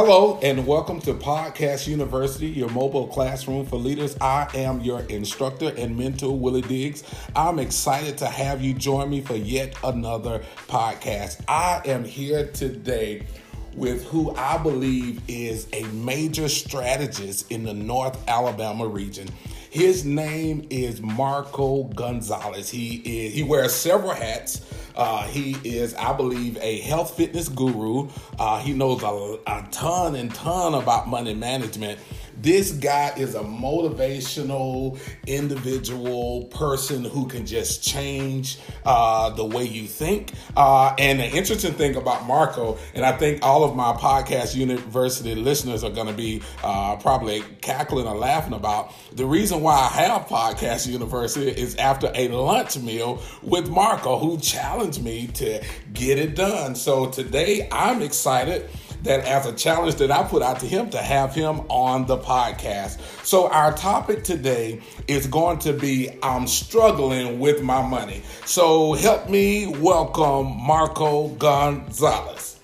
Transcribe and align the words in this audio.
Hello 0.00 0.38
and 0.44 0.64
welcome 0.64 1.00
to 1.00 1.12
Podcast 1.12 1.88
University, 1.88 2.46
your 2.46 2.70
mobile 2.70 3.08
classroom 3.08 3.66
for 3.66 3.74
leaders. 3.74 4.16
I 4.20 4.48
am 4.54 4.80
your 4.80 5.00
instructor 5.00 5.74
and 5.76 5.98
mentor, 5.98 6.38
Willie 6.38 6.62
Diggs. 6.62 7.02
I'm 7.34 7.58
excited 7.58 8.16
to 8.18 8.26
have 8.26 8.62
you 8.62 8.74
join 8.74 9.10
me 9.10 9.22
for 9.22 9.34
yet 9.34 9.74
another 9.82 10.44
podcast. 10.68 11.42
I 11.48 11.82
am 11.84 12.04
here 12.04 12.46
today 12.46 13.26
with 13.74 14.04
who 14.04 14.32
I 14.36 14.58
believe 14.58 15.20
is 15.26 15.66
a 15.72 15.82
major 15.86 16.48
strategist 16.48 17.50
in 17.50 17.64
the 17.64 17.74
North 17.74 18.16
Alabama 18.28 18.86
region. 18.86 19.26
His 19.70 20.04
name 20.04 20.64
is 20.70 21.00
Marco 21.00 21.82
Gonzalez. 21.82 22.70
He 22.70 23.02
is 23.04 23.34
he 23.34 23.42
wears 23.42 23.74
several 23.74 24.14
hats. 24.14 24.64
Uh, 24.98 25.22
he 25.28 25.56
is, 25.62 25.94
I 25.94 26.12
believe, 26.12 26.58
a 26.60 26.80
health 26.80 27.16
fitness 27.16 27.48
guru. 27.48 28.08
Uh, 28.38 28.58
he 28.58 28.72
knows 28.72 29.02
a, 29.04 29.38
a 29.46 29.68
ton 29.70 30.16
and 30.16 30.34
ton 30.34 30.74
about 30.74 31.08
money 31.08 31.34
management. 31.34 32.00
This 32.40 32.70
guy 32.70 33.12
is 33.16 33.34
a 33.34 33.40
motivational 33.42 34.96
individual 35.26 36.44
person 36.44 37.04
who 37.04 37.26
can 37.26 37.44
just 37.46 37.82
change 37.82 38.58
uh, 38.84 39.30
the 39.30 39.44
way 39.44 39.64
you 39.64 39.88
think. 39.88 40.32
Uh, 40.56 40.94
and 40.98 41.18
the 41.18 41.28
interesting 41.28 41.72
thing 41.72 41.96
about 41.96 42.26
Marco, 42.26 42.78
and 42.94 43.04
I 43.04 43.12
think 43.12 43.44
all 43.44 43.64
of 43.64 43.74
my 43.74 43.92
podcast 43.92 44.54
university 44.54 45.34
listeners 45.34 45.82
are 45.82 45.90
going 45.90 46.06
to 46.06 46.12
be 46.12 46.40
uh, 46.62 46.94
probably 46.96 47.42
cackling 47.60 48.06
or 48.06 48.16
laughing 48.16 48.52
about 48.52 48.94
the 49.12 49.26
reason 49.26 49.60
why 49.60 49.74
I 49.74 50.02
have 50.02 50.26
podcast 50.28 50.86
university 50.86 51.48
is 51.48 51.74
after 51.74 52.12
a 52.14 52.28
lunch 52.28 52.78
meal 52.78 53.20
with 53.42 53.68
Marco, 53.68 54.16
who 54.16 54.38
challenged 54.38 55.02
me 55.02 55.26
to 55.34 55.64
get 55.92 56.18
it 56.18 56.36
done. 56.36 56.76
So 56.76 57.10
today 57.10 57.68
I'm 57.72 58.00
excited 58.00 58.70
that 59.02 59.24
as 59.24 59.46
a 59.46 59.52
challenge 59.52 59.96
that 59.96 60.10
I 60.10 60.22
put 60.22 60.42
out 60.42 60.60
to 60.60 60.66
him 60.66 60.90
to 60.90 60.98
have 60.98 61.34
him 61.34 61.60
on 61.68 62.06
the 62.06 62.18
podcast. 62.18 63.00
So 63.24 63.48
our 63.48 63.72
topic 63.72 64.24
today 64.24 64.80
is 65.06 65.26
going 65.26 65.58
to 65.60 65.72
be 65.72 66.18
I'm 66.22 66.46
struggling 66.46 67.38
with 67.38 67.62
my 67.62 67.86
money. 67.86 68.22
So 68.44 68.94
help 68.94 69.28
me 69.28 69.66
welcome 69.66 70.56
Marco 70.56 71.28
Gonzalez. 71.28 72.58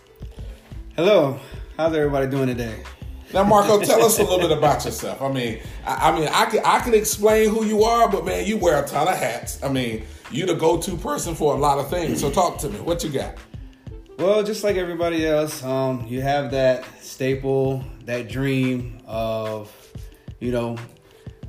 Hello, 0.97 1.39
how's 1.77 1.95
everybody 1.95 2.29
doing 2.29 2.47
today? 2.47 2.83
Now, 3.33 3.43
Marco, 3.43 3.81
tell 3.81 4.05
us 4.05 4.21
a 4.21 4.23
little 4.23 4.39
bit 4.39 4.53
about 4.57 4.85
yourself. 4.85 5.21
I 5.21 5.33
mean, 5.33 5.61
I, 5.85 6.11
I, 6.11 6.19
mean, 6.19 6.29
I 6.29 6.45
can 6.47 6.61
I 6.65 6.79
can 6.79 6.95
explain 6.95 7.51
who 7.51 7.65
you 7.65 7.83
are, 7.83 8.09
but 8.09 8.25
man, 8.25 8.47
you 8.47 8.57
wear 8.57 8.83
a 8.83 8.87
ton 8.87 9.09
of 9.09 9.17
hats. 9.17 9.61
I 9.63 9.69
mean, 9.69 10.05
you're 10.31 10.47
the 10.47 10.55
go-to 10.55 10.97
person 10.97 11.35
for 11.35 11.55
a 11.55 11.59
lot 11.59 11.79
of 11.79 11.91
things. 11.91 12.21
So 12.21 12.31
talk 12.31 12.59
to 12.59 12.69
me. 12.69 12.79
What 12.81 13.03
you 13.03 13.11
got? 13.11 13.35
Well, 14.17 14.45
just 14.45 14.63
like 14.63 14.77
everybody 14.77 15.27
else, 15.27 15.65
um, 15.65 16.07
you 16.07 16.23
have 16.23 16.53
that 16.53 16.85
staple, 17.03 17.85
that 18.05 18.29
dream 18.29 19.01
of, 19.07 19.73
you 20.39 20.53
know, 20.53 20.77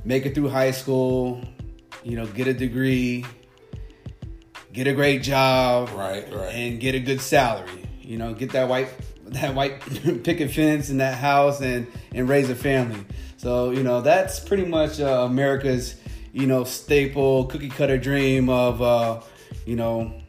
make 0.04 0.26
it 0.26 0.34
through 0.34 0.48
high 0.48 0.72
school, 0.72 1.40
you 2.02 2.16
know, 2.16 2.26
get 2.26 2.48
a 2.48 2.54
degree, 2.54 3.24
get 4.72 4.88
a 4.88 4.92
great 4.92 5.22
job, 5.22 5.90
right, 5.94 6.26
right, 6.34 6.54
and 6.54 6.80
get 6.80 6.96
a 6.96 7.00
good 7.00 7.20
salary. 7.20 7.86
You 8.00 8.18
know, 8.18 8.34
get 8.34 8.50
that 8.52 8.68
white 8.68 8.92
that 9.26 9.54
white 9.54 9.80
picket 10.24 10.50
fence 10.50 10.90
in 10.90 10.98
that 10.98 11.18
house 11.18 11.60
and 11.60 11.86
and 12.12 12.28
raise 12.28 12.50
a 12.50 12.56
family. 12.56 13.04
So 13.36 13.70
you 13.70 13.84
know 13.84 14.00
that's 14.00 14.40
pretty 14.40 14.64
much 14.64 15.00
uh, 15.00 15.24
America's 15.24 15.94
you 16.32 16.48
know 16.48 16.64
staple 16.64 17.46
cookie 17.46 17.68
cutter 17.68 17.96
dream 17.98 18.48
of 18.48 18.82
uh, 18.82 19.20
you 19.64 19.76
know 19.76 20.20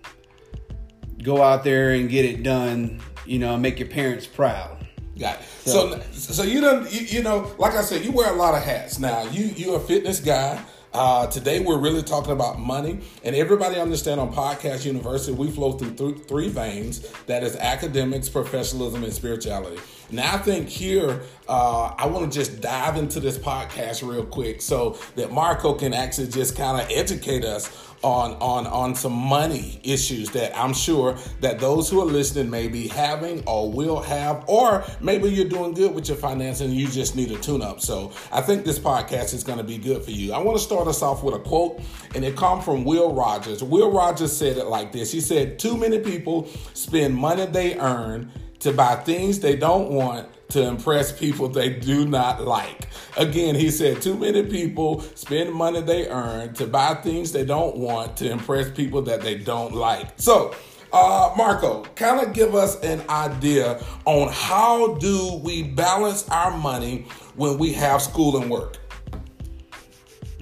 go 1.22 1.42
out 1.42 1.64
there 1.64 1.92
and 1.92 2.10
get 2.10 2.26
it 2.26 2.44
done, 2.44 3.02
you 3.26 3.40
know, 3.40 3.58
make 3.58 3.80
your 3.80 3.88
parents 3.88 4.28
proud. 4.28 4.78
Got 5.18 5.40
it. 5.40 5.46
So, 5.46 6.00
so, 6.12 6.34
so 6.34 6.44
you 6.44 6.62
don't, 6.62 6.92
you, 6.94 7.02
you, 7.02 7.24
know, 7.24 7.52
like 7.58 7.74
I 7.74 7.82
said, 7.82 8.06
you 8.06 8.12
wear 8.12 8.32
a 8.32 8.36
lot 8.36 8.54
of 8.54 8.64
hats. 8.64 9.00
Now, 9.00 9.24
you 9.24 9.46
you're 9.46 9.78
a 9.78 9.80
fitness 9.80 10.20
guy. 10.20 10.64
Uh, 10.94 11.28
today 11.28 11.60
we're 11.60 11.78
really 11.78 12.02
talking 12.02 12.32
about 12.32 12.60
money, 12.60 13.00
and 13.24 13.36
everybody 13.36 13.80
understand 13.80 14.20
on 14.20 14.34
Podcast 14.34 14.86
University 14.86 15.34
we 15.34 15.52
flow 15.52 15.74
through 15.74 15.94
th- 15.94 16.28
three 16.28 16.50
veins: 16.50 17.08
that 17.26 17.44
is 17.44 17.56
academics, 17.56 18.30
professionalism, 18.30 19.04
and 19.04 19.14
spirituality. 19.14 19.82
Now, 20.10 20.36
I 20.36 20.38
think 20.38 20.70
here 20.70 21.22
uh, 21.48 21.94
I 21.98 22.08
want 22.08 22.32
to 22.32 22.40
just 22.40 22.62
dive 22.62 22.96
into 22.98 23.20
this 23.20 23.38
podcast 23.38 24.08
real 24.08 24.26
quick 24.26 24.62
so 24.62 24.98
that 25.16 25.32
Marco 25.32 25.74
can 25.74 25.94
actually 25.94 26.30
just 26.30 26.56
kind 26.56 26.82
of 26.82 26.90
educate 26.90 27.44
us 27.44 27.88
on 28.04 28.34
on 28.34 28.68
on 28.68 28.94
some 28.94 29.14
money 29.14 29.80
issues 29.84 30.30
that 30.30 30.56
I'm 30.58 30.74
sure 30.74 31.18
that 31.42 31.60
those 31.60 31.90
who 31.90 32.00
are 32.02 32.06
listening 32.06 32.50
may 32.50 32.68
be 32.68 32.88
having 32.88 33.44
or 33.48 33.72
will 33.72 34.00
have, 34.02 34.44
or 34.48 34.86
maybe 35.02 35.30
you're 35.30 35.50
doing 35.50 35.74
good 35.74 35.94
with 35.96 36.08
your 36.08 36.18
finances 36.18 36.62
and 36.62 36.76
you 36.76 36.88
just 36.88 37.16
need 37.16 37.32
a 37.32 37.38
tune 37.40 37.62
up. 37.62 37.82
So 37.82 38.12
I 38.32 38.42
think 38.42 38.66
this 38.66 38.80
podcast 38.80 39.34
is 39.34 39.44
going 39.44 39.58
to 39.58 39.64
be 39.64 39.78
good 39.78 40.04
for 40.04 40.12
you. 40.12 40.34
I 40.34 40.38
want 40.38 40.58
to 40.58 40.64
start 40.64 40.88
us 40.88 41.02
off 41.02 41.24
with 41.24 41.36
a 41.36 41.40
quote, 41.40 41.82
and 42.14 42.24
it 42.24 42.36
comes 42.36 42.64
from 42.64 42.84
Will 42.84 43.14
Rogers. 43.14 43.64
Will 43.64 43.92
Rogers 43.92 44.36
said 44.36 44.58
it 44.58 44.66
like 44.66 44.92
this. 44.92 45.12
He 45.12 45.22
said, 45.22 45.58
"Too 45.58 45.76
many 45.76 46.00
people 46.00 46.48
spend 46.74 47.16
money 47.16 47.46
they 47.46 47.80
earn." 47.80 48.32
To 48.60 48.72
buy 48.72 48.96
things 48.96 49.40
they 49.40 49.56
don't 49.56 49.92
want 49.92 50.28
to 50.50 50.64
impress 50.64 51.12
people 51.12 51.50
they 51.50 51.70
do 51.70 52.08
not 52.08 52.44
like. 52.44 52.88
Again, 53.18 53.56
he 53.56 53.70
said 53.70 54.02
too 54.02 54.18
many 54.18 54.44
people 54.44 55.02
spend 55.16 55.54
money 55.54 55.82
they 55.82 56.08
earn 56.08 56.54
to 56.54 56.66
buy 56.68 56.96
things 56.96 57.32
they 57.32 57.46
don't 57.46 57.78
want 57.78 58.18
to 58.18 58.32
impress 58.32 58.70
people 58.72 59.02
that 59.04 59.22
they 59.22 59.36
don't 59.36 59.74
like. 59.74 60.14
So, 60.16 60.56
uh, 60.94 61.34
Marco, 61.36 61.84
kind 61.96 62.26
of 62.26 62.34
give 62.34 62.56
us 62.56 62.80
an 62.82 63.04
idea 63.10 63.84
on 64.06 64.30
how 64.32 64.96
do 64.96 65.42
we 65.44 65.64
balance 65.64 66.28
our 66.30 66.56
money 66.58 67.06
when 67.36 67.58
we 67.58 67.74
have 67.74 68.02
school 68.02 68.42
and 68.42 68.50
work? 68.50 68.78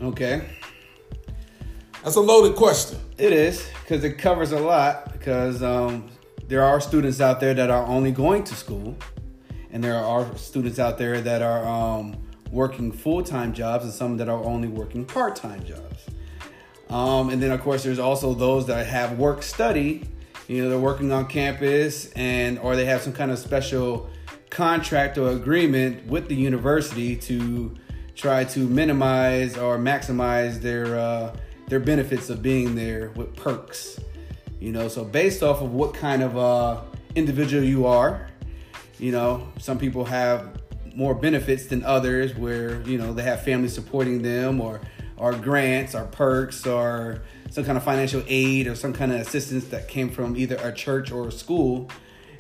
Okay. 0.01 0.47
That's 2.03 2.15
a 2.15 2.21
loaded 2.21 2.55
question. 2.55 2.99
It 3.17 3.33
is 3.33 3.67
because 3.81 4.03
it 4.03 4.19
covers 4.19 4.51
a 4.51 4.59
lot. 4.59 5.11
Because 5.11 5.63
um, 5.63 6.07
there 6.47 6.63
are 6.63 6.79
students 6.79 7.21
out 7.21 7.39
there 7.39 7.53
that 7.53 7.69
are 7.69 7.85
only 7.85 8.11
going 8.11 8.43
to 8.43 8.55
school, 8.55 8.95
and 9.71 9.83
there 9.83 9.97
are 9.97 10.35
students 10.37 10.79
out 10.79 10.97
there 10.97 11.19
that 11.21 11.41
are 11.41 11.65
um, 11.65 12.17
working 12.51 12.91
full 12.91 13.23
time 13.23 13.53
jobs, 13.53 13.83
and 13.83 13.93
some 13.93 14.17
that 14.17 14.29
are 14.29 14.43
only 14.43 14.67
working 14.67 15.05
part 15.05 15.35
time 15.35 15.63
jobs. 15.63 16.05
Um, 16.89 17.29
and 17.29 17.41
then, 17.41 17.51
of 17.51 17.61
course, 17.61 17.83
there's 17.83 17.99
also 17.99 18.33
those 18.33 18.67
that 18.67 18.85
have 18.85 19.17
work 19.17 19.41
study. 19.41 20.07
You 20.47 20.63
know, 20.63 20.69
they're 20.69 20.79
working 20.79 21.11
on 21.11 21.25
campus, 21.25 22.11
and 22.11 22.59
or 22.59 22.75
they 22.75 22.85
have 22.85 23.01
some 23.01 23.13
kind 23.13 23.31
of 23.31 23.39
special 23.39 24.09
contract 24.51 25.17
or 25.17 25.31
agreement 25.31 26.05
with 26.05 26.27
the 26.27 26.35
university 26.35 27.15
to 27.15 27.75
try 28.15 28.43
to 28.45 28.59
minimize 28.59 29.57
or 29.57 29.77
maximize 29.77 30.61
their 30.61 30.97
uh, 30.97 31.35
their 31.67 31.79
benefits 31.79 32.29
of 32.29 32.43
being 32.43 32.75
there 32.75 33.09
with 33.15 33.35
perks. 33.35 33.99
You 34.59 34.71
know, 34.71 34.87
so 34.87 35.03
based 35.03 35.43
off 35.43 35.61
of 35.61 35.73
what 35.73 35.93
kind 35.93 36.23
of 36.23 36.37
uh, 36.37 36.81
individual 37.15 37.63
you 37.63 37.85
are, 37.85 38.27
you 38.99 39.11
know, 39.11 39.47
some 39.59 39.77
people 39.77 40.05
have 40.05 40.61
more 40.95 41.13
benefits 41.13 41.65
than 41.65 41.83
others 41.83 42.35
where, 42.35 42.81
you 42.83 42.97
know, 42.97 43.13
they 43.13 43.23
have 43.23 43.43
family 43.43 43.67
supporting 43.67 44.21
them 44.21 44.61
or 44.61 44.81
or 45.17 45.33
grants 45.33 45.95
or 45.95 46.05
perks 46.05 46.67
or 46.67 47.21
some 47.49 47.63
kind 47.63 47.77
of 47.77 47.83
financial 47.83 48.21
aid 48.27 48.67
or 48.67 48.75
some 48.75 48.91
kind 48.91 49.13
of 49.13 49.19
assistance 49.21 49.65
that 49.65 49.87
came 49.87 50.09
from 50.09 50.35
either 50.35 50.55
a 50.57 50.73
church 50.73 51.11
or 51.11 51.27
a 51.27 51.31
school. 51.31 51.89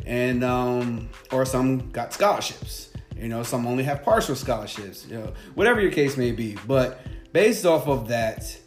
And 0.05 0.43
um, 0.43 1.09
or 1.31 1.45
some 1.45 1.89
got 1.91 2.13
scholarships. 2.13 2.89
You 3.17 3.29
know 3.29 3.43
some 3.43 3.65
only 3.65 3.83
have 3.85 4.03
partial 4.03 4.35
scholarships 4.35 5.07
you 5.07 5.17
know 5.17 5.33
whatever 5.55 5.81
your 5.81 5.91
case 5.91 6.17
may 6.17 6.31
be. 6.31 6.57
But 6.67 6.99
based 7.31 7.65
off 7.65 7.87
of 7.87 8.09
that 8.09 8.57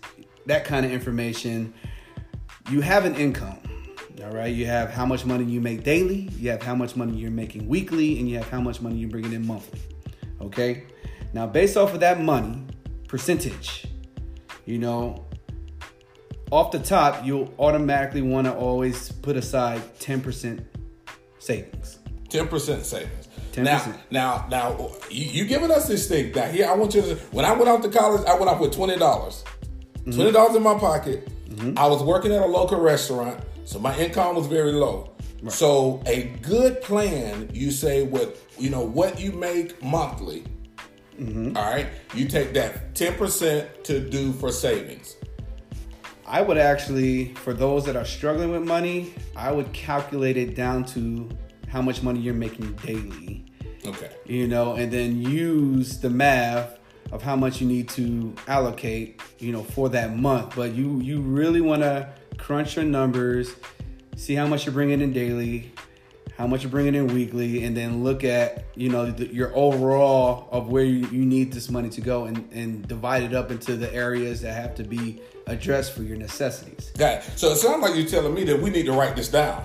that 0.47 0.65
kind 0.65 0.85
of 0.85 0.93
information 0.93 1.75
you 2.69 2.81
have 2.81 3.05
an 3.05 3.15
income. 3.15 3.59
All 4.25 4.32
right, 4.32 4.53
you 4.53 4.67
have 4.67 4.91
how 4.91 5.06
much 5.06 5.25
money 5.25 5.44
you 5.44 5.61
make 5.61 5.85
daily, 5.85 6.29
you 6.38 6.50
have 6.50 6.62
how 6.62 6.75
much 6.75 6.97
money 6.97 7.17
you're 7.17 7.31
making 7.31 7.69
weekly, 7.69 8.19
and 8.19 8.29
you 8.29 8.37
have 8.37 8.49
how 8.49 8.61
much 8.61 8.81
money 8.81 8.97
you're 8.97 9.11
bringing 9.11 9.32
in 9.32 9.47
monthly. 9.47 9.81
Okay, 10.41 10.85
now 11.32 11.47
based 11.47 11.76
off 11.76 11.94
of 11.94 12.00
that 12.00 12.20
money 12.20 12.65
percentage, 13.06 13.87
you 14.67 14.79
know, 14.79 15.25
off 16.50 16.73
the 16.73 16.79
top, 16.79 17.25
you'll 17.25 17.53
automatically 17.59 18.23
want 18.23 18.47
to 18.47 18.55
always 18.55 19.12
put 19.12 19.37
aside 19.37 19.81
10% 20.00 20.65
savings. 21.38 21.99
10% 22.29 22.85
savings. 22.85 23.29
10%. 23.53 23.62
Now, 23.65 23.94
now, 24.11 24.47
now, 24.50 24.91
you, 25.11 25.25
you 25.26 25.44
giving 25.44 25.70
us 25.70 25.88
this 25.88 26.09
thing. 26.09 26.32
Now, 26.32 26.47
here, 26.47 26.69
I 26.69 26.75
want 26.75 26.94
you 26.94 27.03
to. 27.03 27.15
When 27.32 27.44
I 27.44 27.53
went 27.53 27.69
out 27.69 27.82
to 27.82 27.88
college, 27.88 28.26
I 28.26 28.35
went 28.35 28.49
out 28.49 28.61
with 28.61 28.73
twenty 28.73 28.97
dollars. 28.97 29.44
Mm-hmm. 29.94 30.12
Twenty 30.12 30.32
dollars 30.32 30.55
in 30.55 30.62
my 30.62 30.79
pocket 30.79 31.29
Mm-hmm. 31.49 31.79
I 31.79 31.87
was 31.87 32.03
working 32.03 32.33
at 32.33 32.43
a 32.43 32.47
local 32.47 32.81
restaurant, 32.81 33.43
so 33.65 33.79
my 33.79 33.97
income 33.99 34.37
was 34.37 34.47
very 34.47 34.73
low. 34.73 35.11
Right. 35.43 35.53
So 35.53 36.03
a 36.06 36.25
good 36.43 36.83
plan, 36.83 37.50
you 37.53 37.71
say 37.71 38.03
what 38.03 38.37
you 38.59 38.71
know 38.71 38.83
what 38.83 39.21
you 39.21 39.33
make 39.33 39.83
monthly. 39.83 40.45
Mm-hmm. 41.19 41.56
All 41.56 41.65
right, 41.65 41.87
you 42.15 42.29
take 42.29 42.53
that 42.55 42.95
ten 42.95 43.15
percent 43.15 43.85
to 43.85 44.00
do 44.00 44.33
for 44.33 44.53
savings. 44.53 45.17
I 46.27 46.43
would 46.43 46.59
actually, 46.59 47.33
for 47.35 47.55
those 47.55 47.87
that 47.87 47.97
are 47.97 48.05
struggling 48.05 48.51
with 48.51 48.62
money, 48.62 49.15
I 49.35 49.51
would 49.51 49.73
calculate 49.73 50.37
it 50.37 50.55
down 50.55 50.85
to 50.87 51.29
how 51.69 51.81
much 51.81 52.03
money 52.03 52.21
you're 52.21 52.35
making 52.35 52.73
daily. 52.85 53.47
Okay. 53.87 54.11
You 54.27 54.47
know, 54.47 54.75
and 54.75 54.93
then 54.93 55.23
use 55.23 55.99
the 55.99 56.11
math 56.11 56.78
of 57.12 57.22
how 57.22 57.37
much 57.37 57.60
you 57.60 57.66
need 57.66 57.88
to 57.90 58.34
allocate, 58.46 59.20
you 59.38 59.52
know, 59.52 59.62
for 59.62 59.88
that 59.90 60.16
month. 60.16 60.55
But 60.56 60.75
you 60.75 61.00
you 61.00 61.20
really 61.20 61.60
want 61.60 61.82
to 61.82 62.08
crunch 62.37 62.76
your 62.76 62.84
numbers, 62.84 63.55
see 64.16 64.34
how 64.34 64.46
much 64.46 64.66
you're 64.66 64.72
bringing 64.72 65.00
in 65.00 65.12
daily, 65.12 65.72
how 66.37 66.46
much 66.46 66.62
you're 66.62 66.70
bringing 66.70 66.94
in 66.94 67.08
weekly, 67.08 67.64
and 67.64 67.76
then 67.76 68.05
look 68.05 68.25
at 68.25 68.64
you 68.75 68.88
know 68.88 69.10
the, 69.10 69.26
your 69.32 69.55
overall 69.56 70.49
of 70.50 70.69
where 70.69 70.84
you, 70.84 71.06
you 71.08 71.25
need 71.25 71.52
this 71.52 71.70
money 71.70 71.88
to 71.90 72.00
go, 72.00 72.25
and 72.25 72.49
and 72.52 72.87
divide 72.87 73.22
it 73.22 73.34
up 73.34 73.50
into 73.50 73.76
the 73.76 73.93
areas 73.93 74.40
that 74.43 74.52
have 74.52 74.75
to 74.76 74.84
be 74.84 75.20
addressed 75.46 75.94
for 75.94 76.02
your 76.02 76.16
necessities. 76.16 76.93
Got 76.96 77.19
it. 77.19 77.22
So 77.37 77.50
it 77.50 77.56
sounds 77.56 77.82
like 77.82 77.96
you're 77.96 78.06
telling 78.06 78.34
me 78.34 78.44
that 78.44 78.60
we 78.60 78.70
need 78.70 78.87
to 78.87 78.93
write 78.93 79.16
this 79.16 79.28
down. 79.28 79.64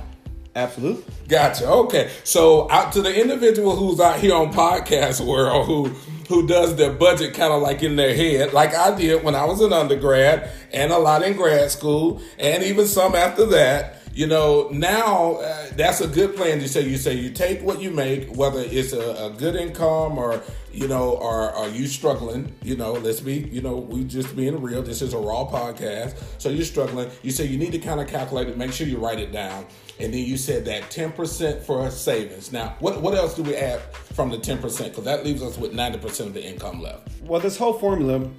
Absolutely. 0.56 1.04
Gotcha. 1.28 1.68
Okay. 1.68 2.12
So 2.24 2.70
out 2.70 2.94
to 2.94 3.02
the 3.02 3.20
individual 3.20 3.76
who's 3.76 4.00
out 4.00 4.20
here 4.20 4.36
on 4.36 4.54
podcast 4.54 5.26
world 5.26 5.66
who 5.66 5.86
who 6.30 6.48
does 6.48 6.76
their 6.76 6.92
budget 6.94 7.34
kind 7.34 7.52
of 7.52 7.62
like 7.62 7.84
in 7.84 7.96
their 7.96 8.16
head, 8.16 8.54
like 8.54 8.74
I 8.74 8.96
did 8.96 9.24
when 9.24 9.36
I 9.36 9.46
was 9.46 9.62
an 9.62 9.74
undergrad 9.74 10.50
and 10.72 10.92
a 10.92 10.98
lot 10.98 11.24
in 11.24 11.36
grad 11.36 11.70
school 11.72 12.22
and 12.38 12.64
even 12.64 12.88
some 12.88 13.16
after 13.16 13.46
that. 13.48 14.00
You 14.14 14.28
know, 14.28 14.70
now 14.72 15.38
uh, 15.38 15.70
that's 15.76 16.00
a 16.00 16.08
good 16.08 16.36
plan 16.36 16.60
to 16.60 16.70
say. 16.70 16.82
You 16.82 16.98
say 16.98 17.16
you 17.16 17.32
take 17.32 17.64
what 17.64 17.82
you 17.82 17.90
make, 17.90 18.36
whether 18.36 18.60
it's 18.60 18.94
a, 18.94 19.26
a 19.26 19.32
good 19.32 19.56
income 19.56 20.20
or 20.20 20.40
you 20.72 20.88
know, 20.88 21.18
are 21.18 21.52
are 21.52 21.70
you 21.70 21.88
struggling? 21.88 22.54
You 22.64 22.76
know, 22.76 22.94
let's 22.94 23.22
be, 23.22 23.50
you 23.52 23.62
know, 23.62 23.76
we 23.76 24.04
just 24.04 24.36
being 24.36 24.62
real. 24.62 24.82
This 24.82 25.02
is 25.02 25.14
a 25.14 25.18
raw 25.18 25.46
podcast, 25.46 26.16
so 26.40 26.50
you're 26.50 26.66
struggling. 26.66 27.10
You 27.22 27.32
say 27.32 27.46
you 27.46 27.58
need 27.58 27.72
to 27.72 27.80
kind 27.80 28.00
of 28.00 28.08
calculate 28.08 28.48
it. 28.48 28.58
Make 28.58 28.74
sure 28.74 28.86
you 28.86 28.98
write 28.98 29.20
it 29.20 29.32
down, 29.32 29.66
and 30.00 30.14
then 30.14 30.26
you 30.26 30.38
said 30.38 30.66
that 30.66 30.90
ten 30.90 31.12
percent 31.12 31.64
for 31.64 31.90
savings. 31.90 32.52
Now, 32.52 32.76
what 32.80 33.02
what 33.02 33.14
else 33.14 33.36
do 33.36 33.44
we 33.44 33.56
add 33.56 33.82
from 33.94 34.30
the 34.30 34.38
ten 34.38 34.58
percent? 34.58 34.90
Because 34.92 35.06
that 35.06 35.24
leaves 35.24 35.42
us 35.42 35.58
with 35.58 35.74
ninety 35.74 36.00
percent 36.00 36.30
of 36.30 36.34
the 36.34 36.44
income 36.44 36.82
left. 36.82 37.08
Well, 37.22 37.40
this 37.40 37.58
whole 37.58 37.74
formula, 37.74 38.30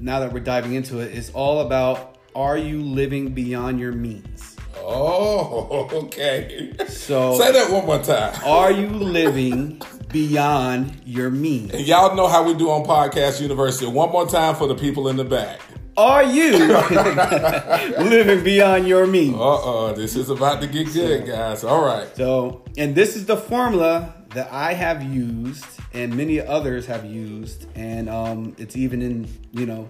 now 0.00 0.20
that 0.20 0.32
we're 0.32 0.40
diving 0.40 0.74
into 0.74 1.00
it, 1.00 1.12
is 1.12 1.30
all 1.30 1.60
about 1.60 2.18
are 2.34 2.58
you 2.58 2.80
living 2.80 3.34
beyond 3.34 3.78
your 3.78 3.92
means? 3.92 4.53
Oh, 4.78 5.88
okay. 6.04 6.72
So 6.88 7.38
say 7.38 7.52
that 7.52 7.70
one 7.70 7.86
more 7.86 8.02
time. 8.02 8.34
Are 8.44 8.70
you 8.72 8.88
living 8.88 9.80
beyond 10.12 11.00
your 11.04 11.30
means? 11.30 11.72
And 11.72 11.86
y'all 11.86 12.14
know 12.14 12.28
how 12.28 12.44
we 12.44 12.54
do 12.54 12.70
on 12.70 12.84
Podcast 12.84 13.40
University. 13.40 13.86
One 13.86 14.10
more 14.10 14.26
time 14.26 14.54
for 14.54 14.66
the 14.66 14.74
people 14.74 15.08
in 15.08 15.16
the 15.16 15.24
back. 15.24 15.60
Are 15.96 16.24
you 16.24 16.56
living 17.98 18.42
beyond 18.42 18.88
your 18.88 19.06
means? 19.06 19.36
Uh 19.36 19.38
oh, 19.38 19.92
this 19.94 20.16
is 20.16 20.28
about 20.28 20.60
to 20.62 20.66
get 20.66 20.92
good, 20.92 21.26
guys. 21.26 21.62
All 21.62 21.84
right. 21.84 22.08
So, 22.16 22.64
and 22.76 22.96
this 22.96 23.14
is 23.14 23.26
the 23.26 23.36
formula 23.36 24.12
that 24.30 24.52
I 24.52 24.74
have 24.74 25.04
used, 25.04 25.64
and 25.92 26.16
many 26.16 26.40
others 26.40 26.86
have 26.86 27.04
used, 27.04 27.66
and 27.76 28.08
um, 28.08 28.56
it's 28.58 28.76
even 28.76 29.02
in 29.02 29.28
you 29.52 29.66
know 29.66 29.88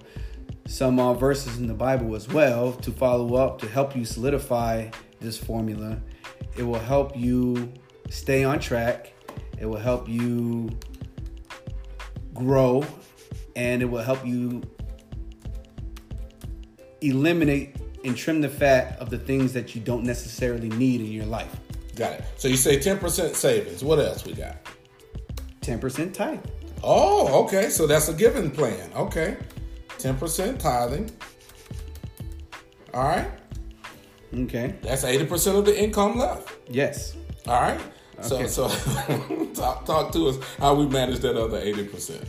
some 0.66 0.98
uh, 0.98 1.14
verses 1.14 1.58
in 1.58 1.66
the 1.66 1.74
Bible 1.74 2.14
as 2.14 2.28
well 2.28 2.72
to 2.72 2.90
follow 2.90 3.36
up 3.36 3.60
to 3.60 3.68
help 3.68 3.94
you 3.94 4.04
solidify 4.04 4.88
this 5.20 5.38
formula. 5.38 5.98
It 6.56 6.62
will 6.62 6.78
help 6.78 7.16
you 7.16 7.72
stay 8.10 8.44
on 8.44 8.58
track. 8.58 9.12
It 9.58 9.66
will 9.66 9.78
help 9.78 10.08
you 10.08 10.70
grow 12.32 12.84
and 13.56 13.82
it 13.82 13.86
will 13.86 14.02
help 14.02 14.24
you 14.26 14.62
eliminate 17.00 17.76
and 18.04 18.16
trim 18.16 18.40
the 18.40 18.48
fat 18.48 18.98
of 18.98 19.10
the 19.10 19.18
things 19.18 19.52
that 19.52 19.74
you 19.74 19.80
don't 19.80 20.04
necessarily 20.04 20.68
need 20.70 21.00
in 21.00 21.12
your 21.12 21.26
life. 21.26 21.54
Got 21.94 22.14
it. 22.14 22.24
So 22.36 22.48
you 22.48 22.56
say 22.56 22.78
10% 22.78 23.34
savings. 23.34 23.84
What 23.84 23.98
else 23.98 24.24
we 24.24 24.32
got? 24.32 24.56
10% 25.60 26.12
tithe. 26.12 26.40
Oh, 26.82 27.44
okay. 27.44 27.70
So 27.70 27.86
that's 27.86 28.08
a 28.08 28.14
given 28.14 28.50
plan. 28.50 28.90
Okay. 28.94 29.36
10% 30.04 30.58
tithing. 30.58 31.10
All 32.92 33.04
right. 33.04 33.30
Okay. 34.34 34.74
That's 34.82 35.02
80% 35.02 35.58
of 35.58 35.64
the 35.64 35.82
income 35.82 36.18
left. 36.18 36.54
Yes. 36.68 37.16
All 37.46 37.62
right. 37.62 37.80
Okay. 38.18 38.46
So, 38.46 38.68
so 38.68 39.48
talk, 39.54 39.86
talk 39.86 40.12
to 40.12 40.28
us 40.28 40.36
how 40.58 40.74
we 40.74 40.86
manage 40.86 41.20
that 41.20 41.36
other 41.36 41.58
80%. 41.58 42.22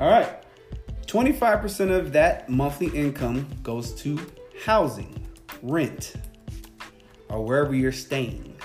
All 0.00 0.10
right. 0.10 0.42
25% 1.06 1.96
of 1.96 2.12
that 2.12 2.48
monthly 2.48 2.88
income 2.88 3.46
goes 3.62 3.94
to 4.02 4.18
housing, 4.64 5.24
rent, 5.62 6.14
or 7.28 7.44
wherever 7.44 7.72
you're 7.72 7.92
staying. 7.92 8.56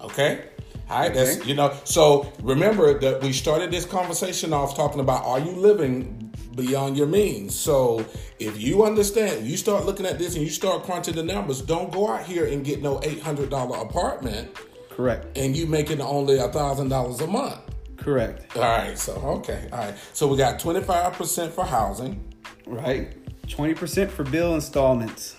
Okay. 0.00 0.48
All 0.88 1.00
right, 1.00 1.12
that's 1.12 1.44
you 1.44 1.54
know. 1.54 1.76
So 1.82 2.32
remember 2.42 2.96
that 3.00 3.20
we 3.20 3.32
started 3.32 3.72
this 3.72 3.84
conversation 3.84 4.52
off 4.52 4.76
talking 4.76 5.00
about 5.00 5.24
are 5.24 5.40
you 5.40 5.50
living 5.50 6.15
beyond 6.56 6.96
your 6.96 7.06
means? 7.06 7.54
So 7.54 8.04
if 8.38 8.60
you 8.60 8.84
understand, 8.84 9.46
you 9.46 9.56
start 9.56 9.84
looking 9.84 10.06
at 10.06 10.18
this 10.18 10.34
and 10.34 10.42
you 10.42 10.50
start 10.50 10.82
crunching 10.84 11.14
the 11.14 11.22
numbers. 11.22 11.60
Don't 11.60 11.92
go 11.92 12.08
out 12.08 12.24
here 12.24 12.46
and 12.46 12.64
get 12.64 12.82
no 12.82 13.00
eight 13.04 13.20
hundred 13.20 13.50
dollar 13.50 13.78
apartment. 13.78 14.56
Correct. 14.90 15.36
And 15.36 15.54
you 15.56 15.66
making 15.66 16.00
only 16.00 16.38
a 16.38 16.48
thousand 16.48 16.88
dollars 16.88 17.20
a 17.20 17.26
month. 17.26 17.60
Correct. 17.96 18.56
All 18.56 18.62
right. 18.62 18.98
So 18.98 19.12
okay. 19.12 19.68
All 19.72 19.78
right. 19.78 19.94
So 20.12 20.26
we 20.26 20.36
got 20.36 20.58
twenty 20.58 20.80
five 20.80 21.12
percent 21.12 21.52
for 21.52 21.64
housing. 21.64 22.32
Right. 22.66 23.14
Twenty 23.48 23.74
percent 23.74 24.10
for 24.10 24.24
bill 24.24 24.54
installments. 24.54 25.36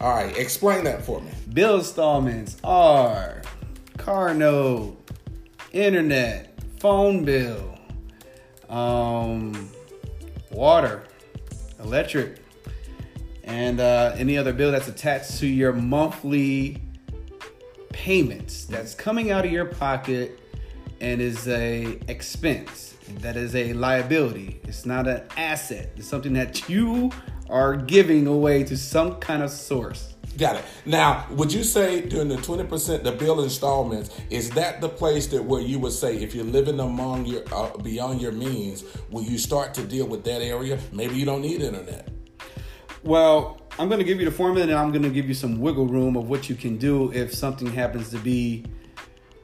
All 0.00 0.14
right. 0.14 0.36
Explain 0.36 0.84
that 0.84 1.04
for 1.04 1.20
me. 1.20 1.30
Bill 1.52 1.76
installments 1.76 2.56
are 2.64 3.42
car 3.98 4.34
note, 4.34 4.96
internet, 5.72 6.58
phone 6.78 7.24
bill, 7.24 7.78
um, 8.70 9.70
water, 10.50 11.04
electric, 11.82 12.38
and 13.44 13.80
uh, 13.80 14.14
any 14.16 14.36
other 14.38 14.52
bill 14.52 14.70
that's 14.70 14.88
attached 14.88 15.38
to 15.38 15.46
your 15.46 15.72
monthly 15.72 16.78
payments 17.90 18.64
that's 18.64 18.94
coming 18.94 19.30
out 19.30 19.44
of 19.44 19.50
your 19.50 19.64
pocket 19.64 20.38
and 21.00 21.20
is 21.20 21.48
a 21.48 21.98
expense 22.08 22.94
that 23.20 23.36
is 23.36 23.54
a 23.54 23.72
liability. 23.72 24.60
It's 24.64 24.86
not 24.86 25.08
an 25.08 25.22
asset. 25.36 25.90
It's 25.96 26.06
something 26.06 26.32
that 26.34 26.68
you 26.68 27.10
are 27.48 27.74
giving 27.74 28.26
away 28.26 28.62
to 28.64 28.76
some 28.76 29.16
kind 29.16 29.42
of 29.42 29.50
source 29.50 30.09
Got 30.40 30.56
it. 30.56 30.64
Now, 30.86 31.26
would 31.32 31.52
you 31.52 31.62
say 31.62 32.00
during 32.00 32.28
the 32.28 32.38
twenty 32.38 32.64
percent, 32.64 33.04
the 33.04 33.12
bill 33.12 33.42
installments, 33.42 34.08
is 34.30 34.48
that 34.52 34.80
the 34.80 34.88
place 34.88 35.26
that 35.28 35.44
where 35.44 35.60
you 35.60 35.78
would 35.78 35.92
say 35.92 36.16
if 36.16 36.34
you're 36.34 36.46
living 36.46 36.80
among 36.80 37.26
your 37.26 37.42
uh, 37.52 37.76
beyond 37.76 38.22
your 38.22 38.32
means, 38.32 38.82
will 39.10 39.22
you 39.22 39.36
start 39.36 39.74
to 39.74 39.84
deal 39.84 40.06
with 40.06 40.24
that 40.24 40.40
area? 40.40 40.78
Maybe 40.92 41.16
you 41.16 41.26
don't 41.26 41.42
need 41.42 41.60
internet. 41.60 42.08
Well, 43.02 43.60
I'm 43.78 43.88
going 43.88 43.98
to 43.98 44.04
give 44.04 44.18
you 44.18 44.24
the 44.24 44.34
formula, 44.34 44.66
and 44.66 44.74
I'm 44.74 44.92
going 44.92 45.02
to 45.02 45.10
give 45.10 45.28
you 45.28 45.34
some 45.34 45.60
wiggle 45.60 45.86
room 45.86 46.16
of 46.16 46.30
what 46.30 46.48
you 46.48 46.54
can 46.54 46.78
do 46.78 47.12
if 47.12 47.34
something 47.34 47.70
happens 47.70 48.08
to 48.10 48.18
be, 48.18 48.64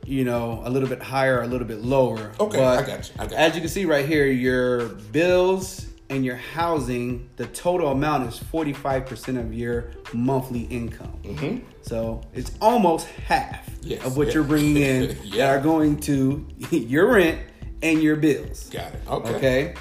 you 0.06 0.25
know, 0.25 0.62
a 0.64 0.71
little 0.71 0.88
bit 0.88 1.02
higher, 1.02 1.42
a 1.42 1.47
little 1.47 1.66
bit 1.66 1.82
lower. 1.82 2.32
Okay, 2.40 2.56
but 2.56 2.85
I 2.85 2.87
got 2.87 3.09
you. 3.09 3.14
I 3.18 3.23
got 3.25 3.30
you. 3.32 3.37
As 3.37 3.54
you 3.54 3.61
can 3.61 3.68
see 3.68 3.85
right 3.85 4.06
here, 4.06 4.26
your 4.26 4.88
bills 5.12 5.86
and 6.08 6.25
your 6.25 6.36
housing, 6.36 7.28
the 7.36 7.46
total 7.46 7.90
amount 7.90 8.28
is 8.28 8.38
45% 8.38 9.40
of 9.40 9.52
your 9.52 9.90
monthly 10.12 10.62
income. 10.62 11.18
Mm-hmm. 11.22 11.58
So 11.82 12.22
it's 12.32 12.52
almost 12.60 13.06
half 13.06 13.68
yes. 13.82 14.04
of 14.04 14.16
what 14.16 14.28
yeah. 14.28 14.34
you're 14.34 14.44
bringing 14.44 14.76
in 14.76 15.18
yeah. 15.25 15.36
that 15.36 15.56
are 15.56 15.60
going 15.60 15.98
to 16.00 16.46
your 16.70 17.12
rent 17.12 17.40
and 17.82 18.02
your 18.02 18.16
bills. 18.16 18.70
Got 18.70 18.94
it. 18.94 19.02
Okay. 19.08 19.34
Okay. 19.34 19.75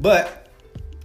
But, 0.00 0.48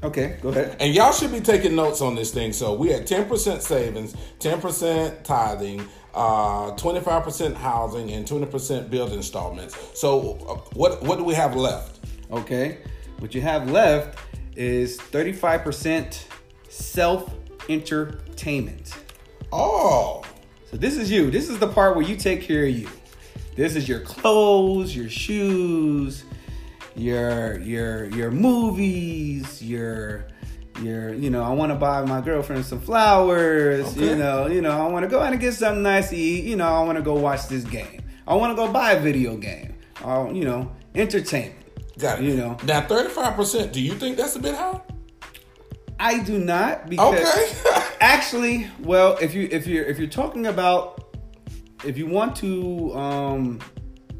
okay, 0.03 0.37
go 0.41 0.49
ahead. 0.49 0.77
And 0.79 0.93
y'all 0.93 1.13
should 1.13 1.31
be 1.31 1.41
taking 1.41 1.75
notes 1.75 2.01
on 2.01 2.15
this 2.15 2.31
thing. 2.31 2.53
So 2.53 2.73
we 2.73 2.89
had 2.89 3.07
10% 3.07 3.61
savings, 3.61 4.15
10% 4.39 5.23
tithing, 5.23 5.87
uh, 6.13 6.71
25% 6.71 7.55
housing, 7.55 8.11
and 8.11 8.25
20% 8.25 8.89
bill 8.89 9.11
installments. 9.13 9.99
So 9.99 10.37
uh, 10.47 10.55
what, 10.73 11.01
what 11.03 11.17
do 11.17 11.23
we 11.23 11.33
have 11.33 11.55
left? 11.55 11.99
Okay. 12.31 12.79
What 13.19 13.35
you 13.35 13.41
have 13.41 13.69
left 13.69 14.17
is 14.59 14.97
35% 14.97 16.25
self 16.67 17.33
entertainment. 17.69 18.93
Oh. 19.51 20.23
So 20.69 20.77
this 20.77 20.97
is 20.97 21.09
you. 21.09 21.31
This 21.31 21.49
is 21.49 21.57
the 21.57 21.67
part 21.67 21.95
where 21.95 22.05
you 22.05 22.15
take 22.17 22.41
care 22.41 22.65
of 22.65 22.69
you. 22.69 22.89
This 23.55 23.75
is 23.75 23.87
your 23.87 24.01
clothes, 24.01 24.95
your 24.95 25.09
shoes, 25.09 26.25
your 26.95 27.59
your 27.59 28.05
your 28.05 28.31
movies, 28.31 29.63
your 29.63 30.27
your 30.81 31.13
you 31.13 31.29
know, 31.29 31.41
I 31.41 31.49
want 31.53 31.71
to 31.71 31.75
buy 31.75 32.05
my 32.05 32.21
girlfriend 32.21 32.65
some 32.65 32.81
flowers, 32.81 33.87
okay. 33.93 34.09
you 34.09 34.15
know, 34.15 34.47
you 34.47 34.61
know, 34.61 34.71
I 34.71 34.87
want 34.87 35.03
to 35.03 35.09
go 35.09 35.21
out 35.21 35.31
and 35.31 35.41
get 35.41 35.53
something 35.53 35.83
nice 35.83 36.09
to 36.09 36.17
eat, 36.17 36.43
you 36.43 36.57
know, 36.57 36.67
I 36.67 36.83
want 36.83 36.97
to 36.97 37.01
go 37.01 37.15
watch 37.15 37.47
this 37.47 37.63
game. 37.63 38.03
I 38.27 38.35
want 38.35 38.55
to 38.55 38.55
go 38.55 38.71
buy 38.71 38.91
a 38.91 38.99
video 38.99 39.37
game. 39.37 39.75
Or, 40.03 40.31
you 40.31 40.45
know, 40.45 40.71
entertainment. 40.95 41.58
Got 41.99 42.19
it. 42.19 42.25
You 42.25 42.35
know. 42.35 42.57
Now, 42.65 42.81
thirty 42.81 43.09
five 43.09 43.35
percent. 43.35 43.71
Do 43.71 43.81
you 43.81 43.93
think 43.93 44.17
that's 44.17 44.35
a 44.35 44.39
bit 44.39 44.55
high? 44.55 44.81
I 45.99 46.23
do 46.23 46.39
not 46.39 46.89
because 46.89 47.19
okay. 47.19 47.83
actually, 48.01 48.67
well, 48.79 49.17
if 49.21 49.35
you 49.35 49.47
if 49.51 49.67
you're 49.67 49.85
if 49.85 49.99
you're 49.99 50.07
talking 50.07 50.47
about 50.47 51.17
if 51.85 51.97
you 51.97 52.07
want 52.07 52.35
to 52.37 52.93
um 52.95 53.59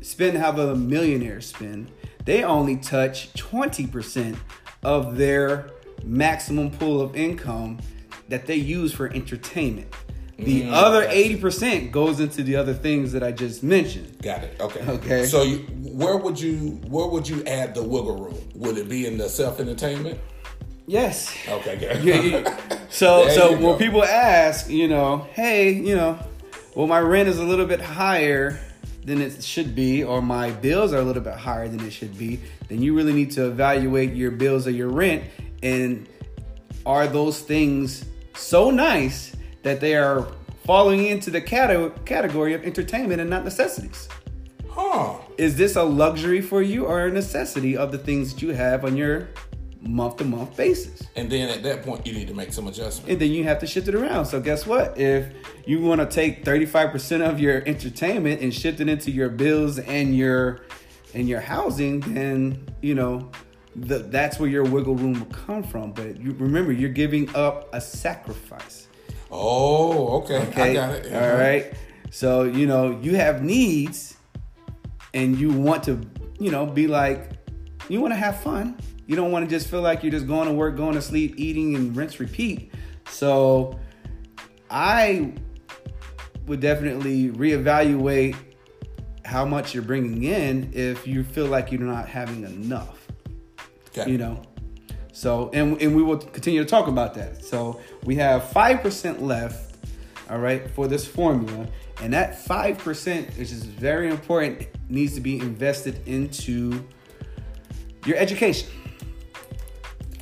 spend 0.01 0.37
how 0.37 0.51
the 0.51 0.75
millionaires 0.75 1.47
spend. 1.47 1.91
They 2.25 2.43
only 2.43 2.77
touch 2.77 3.33
20% 3.33 4.37
of 4.83 5.17
their 5.17 5.71
maximum 6.03 6.71
pool 6.71 7.01
of 7.01 7.15
income 7.15 7.79
that 8.27 8.45
they 8.45 8.55
use 8.55 8.93
for 8.93 9.07
entertainment. 9.07 9.87
The 10.45 10.63
Mm, 10.63 10.71
other 10.73 11.05
80% 11.07 11.91
goes 11.91 12.19
into 12.19 12.43
the 12.43 12.55
other 12.55 12.73
things 12.73 13.11
that 13.11 13.23
I 13.23 13.31
just 13.31 13.61
mentioned. 13.63 14.21
Got 14.21 14.43
it. 14.43 14.55
Okay. 14.59 14.81
Okay. 14.87 15.25
So 15.25 15.43
you, 15.43 15.57
where 15.83 16.15
would 16.17 16.39
you 16.39 16.79
where 16.87 17.07
would 17.07 17.27
you 17.27 17.43
add 17.45 17.75
the 17.75 17.83
wiggle 17.83 18.15
room? 18.17 18.37
Would 18.55 18.77
it 18.77 18.87
be 18.89 19.05
in 19.05 19.17
the 19.17 19.27
self 19.29 19.59
entertainment? 19.59 20.19
Yes. 20.87 21.35
Okay. 21.47 21.77
Good. 21.77 22.03
Yeah, 22.03 22.21
yeah. 22.21 22.57
So 22.89 23.25
There 23.25 23.35
so 23.35 23.51
when 23.51 23.61
go. 23.61 23.77
people 23.77 24.03
ask, 24.03 24.69
you 24.69 24.87
know, 24.87 25.27
hey, 25.33 25.71
you 25.71 25.95
know, 25.95 26.17
well 26.75 26.87
my 26.87 26.99
rent 26.99 27.29
is 27.29 27.37
a 27.37 27.43
little 27.43 27.67
bit 27.67 27.79
higher 27.81 28.59
than 29.05 29.21
it 29.21 29.43
should 29.43 29.75
be, 29.75 30.03
or 30.03 30.21
my 30.21 30.49
bills 30.51 30.91
are 30.93 30.97
a 30.99 31.03
little 31.03 31.21
bit 31.21 31.35
higher 31.35 31.67
than 31.67 31.79
it 31.85 31.91
should 31.91 32.17
be, 32.17 32.39
then 32.67 32.81
you 32.81 32.95
really 32.95 33.13
need 33.13 33.31
to 33.31 33.45
evaluate 33.47 34.13
your 34.13 34.31
bills 34.31 34.65
or 34.67 34.71
your 34.71 34.89
rent 34.89 35.23
and 35.63 36.07
are 36.85 37.07
those 37.07 37.39
things 37.41 38.05
so 38.35 38.69
nice 38.71 39.35
that 39.63 39.79
they 39.79 39.95
are 39.95 40.27
falling 40.65 41.05
into 41.05 41.31
the 41.31 41.41
cate- 41.41 42.05
category 42.05 42.53
of 42.53 42.63
entertainment 42.63 43.21
and 43.21 43.29
not 43.29 43.43
necessities? 43.43 44.07
Huh. 44.69 45.15
Is 45.37 45.57
this 45.57 45.75
a 45.75 45.83
luxury 45.83 46.41
for 46.41 46.61
you 46.61 46.85
or 46.85 47.05
a 47.05 47.11
necessity 47.11 47.75
of 47.75 47.91
the 47.91 47.97
things 47.97 48.33
that 48.33 48.41
you 48.41 48.49
have 48.53 48.85
on 48.85 48.95
your 48.95 49.29
month 49.81 50.17
to 50.17 50.25
month 50.25 50.55
basis? 50.55 51.01
And 51.15 51.29
then 51.29 51.49
at 51.49 51.63
that 51.63 51.83
point, 51.83 52.05
you 52.05 52.13
need 52.13 52.27
to 52.27 52.33
make 52.33 52.53
some 52.53 52.67
adjustments. 52.67 53.09
and 53.09 53.19
then 53.19 53.31
you 53.31 53.43
have 53.45 53.59
to 53.59 53.67
shift 53.67 53.87
it 53.87 53.95
around. 53.95 54.25
So 54.25 54.39
guess 54.39 54.65
what? 54.65 54.97
If 54.97 55.33
you 55.65 55.81
want 55.81 56.01
to 56.01 56.07
take 56.07 56.45
35% 56.45 57.27
of 57.27 57.39
your 57.39 57.63
entertainment 57.65 58.41
and 58.41 58.53
shift 58.53 58.79
it 58.79 58.87
into 58.87 59.11
your 59.11 59.29
bills 59.29 59.79
and 59.79 60.15
your 60.15 60.61
and 61.15 61.27
your 61.27 61.41
housing, 61.41 62.01
then 62.01 62.67
you 62.81 62.93
know 62.93 63.31
the, 63.75 63.99
that's 63.99 64.39
where 64.39 64.49
your 64.49 64.63
wiggle 64.63 64.95
room 64.95 65.13
will 65.13 65.25
come 65.27 65.63
from. 65.63 65.91
But 65.91 66.19
you 66.21 66.33
remember, 66.33 66.71
you're 66.71 66.89
giving 66.89 67.33
up 67.35 67.73
a 67.73 67.81
sacrifice. 67.81 68.87
Oh, 69.31 70.21
okay. 70.21 70.37
Okay, 70.47 70.71
I 70.71 70.73
got 70.73 70.95
it. 70.95 71.13
All 71.13 71.37
right. 71.37 71.73
So 72.11 72.43
you 72.43 72.65
know 72.67 72.99
you 73.01 73.15
have 73.15 73.43
needs, 73.43 74.17
and 75.13 75.37
you 75.37 75.51
want 75.51 75.83
to, 75.83 76.01
you 76.39 76.51
know, 76.51 76.65
be 76.65 76.87
like, 76.87 77.31
you 77.87 78.01
want 78.01 78.13
to 78.13 78.17
have 78.17 78.41
fun. 78.41 78.77
You 79.07 79.15
don't 79.15 79.31
want 79.31 79.47
to 79.47 79.49
just 79.49 79.69
feel 79.69 79.81
like 79.81 80.03
you're 80.03 80.11
just 80.11 80.27
going 80.27 80.47
to 80.47 80.53
work, 80.53 80.77
going 80.77 80.93
to 80.93 81.01
sleep, 81.01 81.35
eating, 81.37 81.75
and 81.75 81.95
rinse, 81.95 82.19
repeat. 82.19 82.71
So 83.09 83.79
I 84.69 85.33
would 86.45 86.59
definitely 86.59 87.29
reevaluate 87.29 88.35
how 89.25 89.45
much 89.45 89.73
you're 89.73 89.83
bringing 89.83 90.23
in 90.23 90.71
if 90.73 91.05
you 91.07 91.23
feel 91.23 91.45
like 91.45 91.71
you're 91.71 91.81
not 91.81 92.09
having 92.09 92.43
enough 92.43 93.07
Okay. 93.95 94.09
you 94.11 94.17
know 94.17 94.41
so 95.19 95.49
and, 95.51 95.81
and 95.81 95.97
we 95.97 96.01
will 96.01 96.17
continue 96.17 96.63
to 96.63 96.65
talk 96.65 96.87
about 96.87 97.13
that. 97.15 97.43
So 97.43 97.81
we 98.05 98.15
have 98.15 98.43
5% 98.43 99.19
left 99.19 99.75
all 100.29 100.37
right 100.37 100.71
for 100.71 100.87
this 100.87 101.05
formula. 101.05 101.67
And 102.01 102.13
that 102.13 102.41
5% 102.45 103.37
which 103.37 103.51
is 103.51 103.65
very 103.65 104.09
important 104.09 104.69
needs 104.87 105.15
to 105.15 105.19
be 105.19 105.37
invested 105.37 106.07
into 106.07 106.85
your 108.05 108.15
education. 108.15 108.69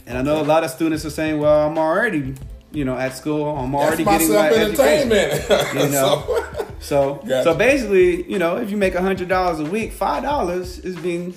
And 0.07 0.17
i 0.17 0.23
know 0.23 0.41
a 0.41 0.43
lot 0.43 0.63
of 0.63 0.71
students 0.71 1.05
are 1.05 1.11
saying 1.11 1.37
well 1.37 1.69
i'm 1.69 1.77
already 1.77 2.33
you 2.71 2.85
know 2.85 2.97
at 2.97 3.15
school 3.15 3.55
i'm 3.55 3.75
already 3.75 4.03
That's 4.03 4.27
getting 4.27 4.35
my 4.35 4.49
education. 4.49 5.77
you 5.77 5.89
know? 5.91 6.45
So 6.79 7.15
Gotcha. 7.15 7.43
so 7.43 7.53
basically 7.53 8.27
you 8.31 8.39
know 8.39 8.57
if 8.57 8.71
you 8.71 8.77
make 8.77 8.95
hundred 8.95 9.27
dollars 9.27 9.59
a 9.59 9.65
week 9.65 9.91
five 9.91 10.23
dollars 10.23 10.79
is 10.79 10.95
being 10.95 11.35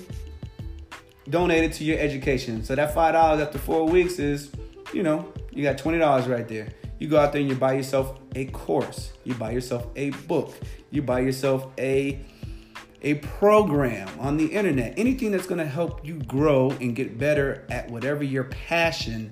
donated 1.31 1.73
to 1.73 1.83
your 1.83 1.97
education. 1.97 2.63
So 2.63 2.75
that 2.75 2.93
five 2.93 3.13
dollars 3.13 3.41
after 3.41 3.57
four 3.57 3.87
weeks 3.87 4.19
is 4.19 4.51
you 4.93 5.01
know 5.01 5.31
you 5.51 5.63
got 5.63 5.77
twenty 5.77 5.97
dollars 5.97 6.27
right 6.27 6.47
there. 6.47 6.69
You 6.99 7.07
go 7.07 7.17
out 7.17 7.31
there 7.31 7.41
and 7.41 7.49
you 7.49 7.55
buy 7.55 7.73
yourself 7.73 8.19
a 8.35 8.45
course. 8.45 9.13
You 9.23 9.33
buy 9.33 9.51
yourself 9.51 9.87
a 9.95 10.11
book. 10.11 10.53
You 10.91 11.01
buy 11.01 11.21
yourself 11.21 11.67
a 11.79 12.19
a 13.01 13.15
program 13.15 14.07
on 14.19 14.37
the 14.37 14.45
internet. 14.45 14.93
Anything 14.97 15.31
that's 15.31 15.47
going 15.47 15.57
to 15.57 15.65
help 15.65 16.05
you 16.05 16.19
grow 16.19 16.69
and 16.79 16.95
get 16.95 17.17
better 17.17 17.65
at 17.69 17.89
whatever 17.89 18.23
your 18.23 18.43
passion 18.45 19.31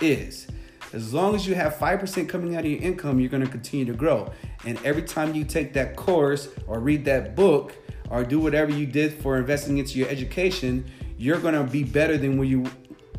is. 0.00 0.46
As 0.92 1.12
long 1.12 1.34
as 1.34 1.46
you 1.46 1.54
have 1.54 1.74
5% 1.74 2.28
coming 2.28 2.54
out 2.56 2.64
of 2.64 2.70
your 2.70 2.80
income, 2.80 3.20
you're 3.20 3.28
going 3.28 3.44
to 3.44 3.50
continue 3.50 3.84
to 3.86 3.92
grow. 3.92 4.32
And 4.64 4.78
every 4.84 5.02
time 5.02 5.34
you 5.34 5.44
take 5.44 5.74
that 5.74 5.96
course 5.96 6.48
or 6.66 6.78
read 6.78 7.04
that 7.06 7.34
book 7.34 7.74
or 8.10 8.24
do 8.24 8.40
whatever 8.40 8.72
you 8.72 8.86
did 8.86 9.12
for 9.14 9.36
investing 9.36 9.78
into 9.78 9.98
your 9.98 10.08
education, 10.08 10.90
you're 11.18 11.40
going 11.40 11.54
to 11.54 11.64
be 11.64 11.84
better 11.84 12.16
than 12.16 12.38
where 12.38 12.46
you 12.46 12.64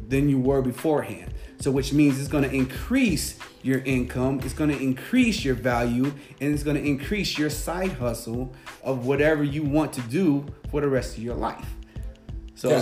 than 0.07 0.27
you 0.27 0.39
were 0.39 0.61
beforehand. 0.61 1.33
So 1.59 1.69
which 1.69 1.93
means 1.93 2.19
it's 2.19 2.29
going 2.29 2.45
to 2.45 2.55
increase 2.55 3.37
your 3.61 3.79
income, 3.79 4.39
it's 4.43 4.53
going 4.53 4.69
to 4.69 4.81
increase 4.81 5.43
your 5.43 5.55
value, 5.55 6.05
and 6.39 6.53
it's 6.53 6.63
going 6.63 6.77
to 6.77 6.83
increase 6.83 7.37
your 7.37 7.49
side 7.49 7.91
hustle 7.91 8.55
of 8.81 9.05
whatever 9.05 9.43
you 9.43 9.63
want 9.63 9.91
to 9.93 10.01
do 10.01 10.45
for 10.71 10.81
the 10.81 10.87
rest 10.87 11.17
of 11.17 11.23
your 11.23 11.35
life. 11.35 11.69
So. 12.55 12.81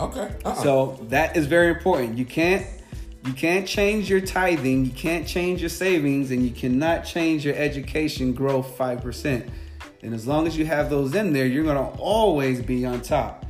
Okay. 0.00 0.32
Uh-uh. 0.44 0.54
so 0.62 0.98
that 1.08 1.36
is 1.36 1.46
very 1.46 1.70
important. 1.70 2.16
You 2.16 2.24
can't 2.24 2.64
you 3.24 3.32
can't 3.32 3.66
change 3.66 4.08
your 4.08 4.20
tithing, 4.20 4.84
you 4.84 4.92
can't 4.92 5.26
change 5.26 5.60
your 5.60 5.70
savings, 5.70 6.30
and 6.30 6.44
you 6.44 6.52
cannot 6.52 7.04
change 7.04 7.44
your 7.44 7.56
education 7.56 8.32
growth 8.32 8.76
five 8.76 9.02
percent. 9.02 9.48
And 10.02 10.14
as 10.14 10.26
long 10.26 10.46
as 10.46 10.56
you 10.56 10.66
have 10.66 10.88
those 10.88 11.14
in 11.14 11.32
there, 11.32 11.46
you're 11.46 11.64
gonna 11.64 11.90
always 11.98 12.62
be 12.62 12.86
on 12.86 13.00
top. 13.00 13.44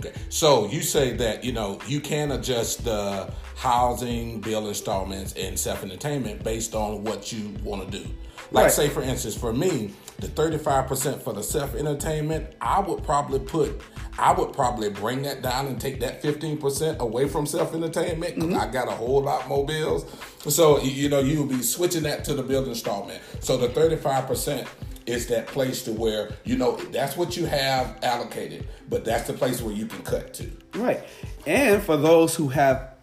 Okay. 0.00 0.12
So 0.30 0.66
you 0.68 0.82
say 0.82 1.12
that, 1.16 1.44
you 1.44 1.52
know, 1.52 1.78
you 1.86 2.00
can 2.00 2.32
adjust 2.32 2.84
the 2.84 3.30
housing, 3.56 4.40
bill 4.40 4.68
installments, 4.68 5.34
and 5.34 5.58
self 5.58 5.82
entertainment 5.82 6.42
based 6.42 6.74
on 6.74 7.04
what 7.04 7.32
you 7.32 7.54
want 7.62 7.90
to 7.90 7.98
do. 7.98 8.06
Like, 8.50 8.64
Right. 8.64 8.72
say, 8.72 8.88
for 8.88 9.02
instance, 9.02 9.36
for 9.36 9.52
me, 9.52 9.92
the 10.18 10.26
35% 10.28 11.22
for 11.22 11.32
the 11.32 11.42
self 11.42 11.74
entertainment, 11.74 12.46
I 12.60 12.80
would 12.80 13.04
probably 13.04 13.38
put, 13.40 13.80
I 14.18 14.32
would 14.32 14.52
probably 14.54 14.88
bring 14.88 15.22
that 15.22 15.42
down 15.42 15.66
and 15.66 15.78
take 15.80 16.00
that 16.00 16.22
15% 16.22 16.98
away 16.98 17.28
from 17.28 17.44
self 17.46 17.74
entertainment 17.74 18.36
because 18.36 18.50
mm-hmm. 18.50 18.60
I 18.60 18.66
got 18.72 18.88
a 18.88 18.92
whole 18.92 19.22
lot 19.22 19.46
more 19.48 19.66
bills. 19.66 20.04
So, 20.48 20.80
you- 20.80 20.90
you 20.90 21.08
know, 21.10 21.20
you'll 21.20 21.46
be 21.46 21.62
switching 21.62 22.02
that 22.04 22.24
to 22.24 22.34
the 22.34 22.42
bill 22.42 22.64
installment. 22.64 23.20
So 23.40 23.58
the 23.58 23.68
35% 23.68 24.66
is 25.10 25.26
that 25.26 25.46
place 25.48 25.82
to 25.82 25.92
where, 25.92 26.30
you 26.44 26.56
know, 26.56 26.76
that's 26.76 27.16
what 27.16 27.36
you 27.36 27.46
have 27.46 27.98
allocated, 28.02 28.66
but 28.88 29.04
that's 29.04 29.26
the 29.26 29.32
place 29.32 29.60
where 29.60 29.74
you 29.74 29.86
can 29.86 30.02
cut 30.02 30.32
to. 30.34 30.50
Right. 30.74 31.02
And 31.46 31.82
for 31.82 31.96
those 31.96 32.34
who 32.36 32.48
have 32.48 32.94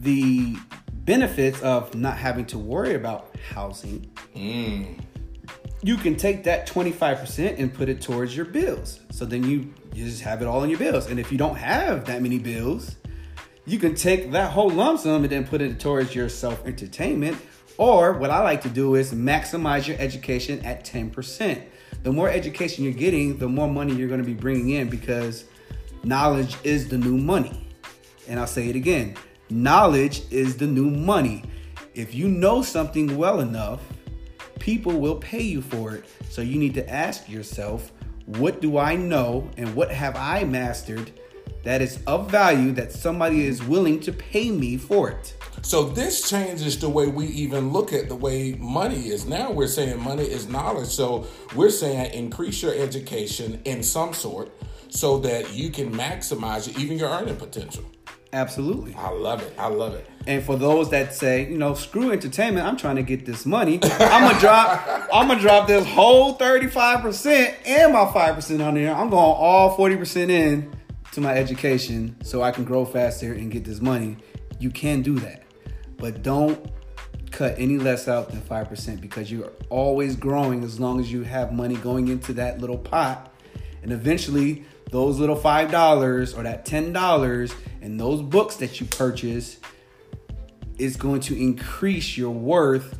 the 0.00 0.56
benefits 0.92 1.60
of 1.60 1.94
not 1.94 2.16
having 2.16 2.46
to 2.46 2.58
worry 2.58 2.94
about 2.94 3.34
housing, 3.50 4.10
hmm. 4.34 4.94
you 5.82 5.96
can 5.96 6.16
take 6.16 6.44
that 6.44 6.66
25% 6.66 7.58
and 7.58 7.72
put 7.72 7.88
it 7.88 8.00
towards 8.00 8.34
your 8.34 8.46
bills. 8.46 9.00
So 9.10 9.26
then 9.26 9.44
you, 9.44 9.72
you 9.92 10.06
just 10.06 10.22
have 10.22 10.40
it 10.40 10.46
all 10.46 10.64
in 10.64 10.70
your 10.70 10.78
bills. 10.78 11.06
And 11.06 11.20
if 11.20 11.30
you 11.30 11.36
don't 11.38 11.56
have 11.56 12.06
that 12.06 12.22
many 12.22 12.38
bills, 12.38 12.96
you 13.66 13.78
can 13.78 13.94
take 13.94 14.32
that 14.32 14.52
whole 14.52 14.70
lump 14.70 15.00
sum 15.00 15.24
and 15.24 15.32
then 15.32 15.46
put 15.46 15.60
it 15.60 15.78
towards 15.78 16.14
your 16.14 16.28
self 16.28 16.66
entertainment. 16.66 17.38
Or 17.76 18.12
what 18.12 18.30
I 18.30 18.40
like 18.42 18.62
to 18.62 18.68
do 18.68 18.94
is 18.94 19.12
maximize 19.12 19.86
your 19.86 19.96
education 19.98 20.64
at 20.64 20.84
10%. 20.84 21.62
The 22.02 22.12
more 22.12 22.28
education 22.28 22.84
you're 22.84 22.92
getting, 22.92 23.38
the 23.38 23.48
more 23.48 23.68
money 23.68 23.94
you're 23.94 24.08
going 24.08 24.20
to 24.20 24.26
be 24.26 24.34
bringing 24.34 24.70
in 24.70 24.88
because 24.88 25.44
knowledge 26.04 26.56
is 26.62 26.88
the 26.88 26.98
new 26.98 27.16
money. 27.16 27.66
And 28.28 28.38
I'll 28.38 28.46
say 28.46 28.68
it 28.68 28.76
again 28.76 29.16
knowledge 29.50 30.22
is 30.30 30.56
the 30.56 30.66
new 30.66 30.90
money. 30.90 31.44
If 31.94 32.14
you 32.14 32.28
know 32.28 32.62
something 32.62 33.16
well 33.16 33.40
enough, 33.40 33.80
people 34.58 34.98
will 34.98 35.16
pay 35.16 35.42
you 35.42 35.60
for 35.60 35.94
it. 35.94 36.04
So 36.30 36.42
you 36.42 36.58
need 36.58 36.74
to 36.74 36.90
ask 36.90 37.28
yourself, 37.28 37.92
what 38.26 38.60
do 38.60 38.78
I 38.78 38.96
know 38.96 39.48
and 39.56 39.74
what 39.74 39.90
have 39.90 40.16
I 40.16 40.44
mastered 40.44 41.12
that 41.62 41.80
is 41.80 41.98
of 42.06 42.30
value 42.30 42.72
that 42.72 42.92
somebody 42.92 43.46
is 43.46 43.62
willing 43.62 44.00
to 44.00 44.12
pay 44.12 44.50
me 44.50 44.76
for 44.76 45.10
it? 45.10 45.34
So 45.62 45.84
this 45.84 46.28
changes 46.28 46.78
the 46.78 46.90
way 46.90 47.06
we 47.06 47.26
even 47.26 47.72
look 47.72 47.92
at 47.92 48.08
the 48.08 48.14
way 48.14 48.52
money 48.52 49.08
is. 49.08 49.24
Now 49.24 49.50
we're 49.50 49.66
saying 49.66 49.98
money 49.98 50.24
is 50.24 50.46
knowledge. 50.46 50.88
So 50.88 51.26
we're 51.54 51.70
saying 51.70 52.12
increase 52.12 52.62
your 52.62 52.74
education 52.74 53.62
in 53.64 53.82
some 53.82 54.12
sort 54.12 54.52
so 54.90 55.18
that 55.20 55.54
you 55.54 55.70
can 55.70 55.92
maximize 55.92 56.78
even 56.78 56.98
your 56.98 57.08
earning 57.08 57.36
potential. 57.36 57.84
Absolutely. 58.34 58.94
I 58.96 59.10
love 59.10 59.42
it. 59.42 59.54
I 59.56 59.68
love 59.68 59.94
it. 59.94 60.06
And 60.26 60.42
for 60.42 60.56
those 60.56 60.90
that 60.90 61.14
say, 61.14 61.48
you 61.48 61.56
know, 61.56 61.74
screw 61.74 62.10
entertainment, 62.10 62.66
I'm 62.66 62.76
trying 62.76 62.96
to 62.96 63.02
get 63.02 63.24
this 63.24 63.46
money. 63.46 63.78
I'm 63.82 64.28
gonna 64.28 64.40
drop, 64.40 65.08
I'm 65.12 65.28
gonna 65.28 65.40
drop 65.40 65.68
this 65.68 65.86
whole 65.86 66.36
35% 66.36 67.54
and 67.64 67.92
my 67.92 68.04
5% 68.06 68.66
on 68.66 68.74
there. 68.74 68.92
I'm 68.92 69.08
going 69.08 69.22
all 69.22 69.76
40% 69.76 70.28
in 70.30 70.72
to 71.14 71.20
my 71.20 71.34
education 71.36 72.16
so 72.22 72.42
I 72.42 72.50
can 72.50 72.64
grow 72.64 72.84
faster 72.84 73.32
and 73.32 73.50
get 73.50 73.64
this 73.64 73.80
money. 73.80 74.16
You 74.58 74.70
can 74.70 75.02
do 75.02 75.18
that. 75.20 75.44
But 75.96 76.22
don't 76.22 76.70
cut 77.30 77.54
any 77.58 77.78
less 77.78 78.06
out 78.06 78.30
than 78.30 78.40
5% 78.40 79.00
because 79.00 79.30
you're 79.30 79.52
always 79.68 80.16
growing 80.16 80.62
as 80.62 80.78
long 80.78 81.00
as 81.00 81.10
you 81.10 81.22
have 81.22 81.52
money 81.52 81.76
going 81.76 82.08
into 82.08 82.32
that 82.34 82.60
little 82.60 82.78
pot. 82.78 83.32
And 83.82 83.92
eventually, 83.92 84.64
those 84.90 85.18
little 85.18 85.36
$5 85.36 86.38
or 86.38 86.42
that 86.42 86.64
$10 86.64 87.54
and 87.82 87.98
those 87.98 88.22
books 88.22 88.56
that 88.56 88.80
you 88.80 88.86
purchase 88.86 89.58
is 90.78 90.96
going 90.96 91.20
to 91.20 91.40
increase 91.40 92.16
your 92.16 92.30
worth 92.30 92.98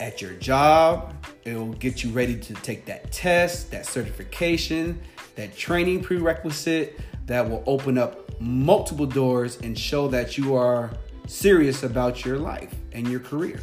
at 0.00 0.20
your 0.20 0.32
job. 0.32 1.14
It'll 1.44 1.72
get 1.72 2.04
you 2.04 2.10
ready 2.10 2.38
to 2.38 2.54
take 2.54 2.86
that 2.86 3.10
test, 3.12 3.70
that 3.70 3.86
certification, 3.86 5.00
that 5.36 5.56
training 5.56 6.02
prerequisite 6.02 6.98
that 7.28 7.48
will 7.48 7.62
open 7.66 7.96
up 7.96 8.28
multiple 8.40 9.06
doors 9.06 9.58
and 9.62 9.78
show 9.78 10.08
that 10.08 10.36
you 10.36 10.54
are 10.54 10.90
serious 11.26 11.82
about 11.82 12.24
your 12.24 12.38
life 12.38 12.74
and 12.92 13.06
your 13.06 13.20
career. 13.20 13.60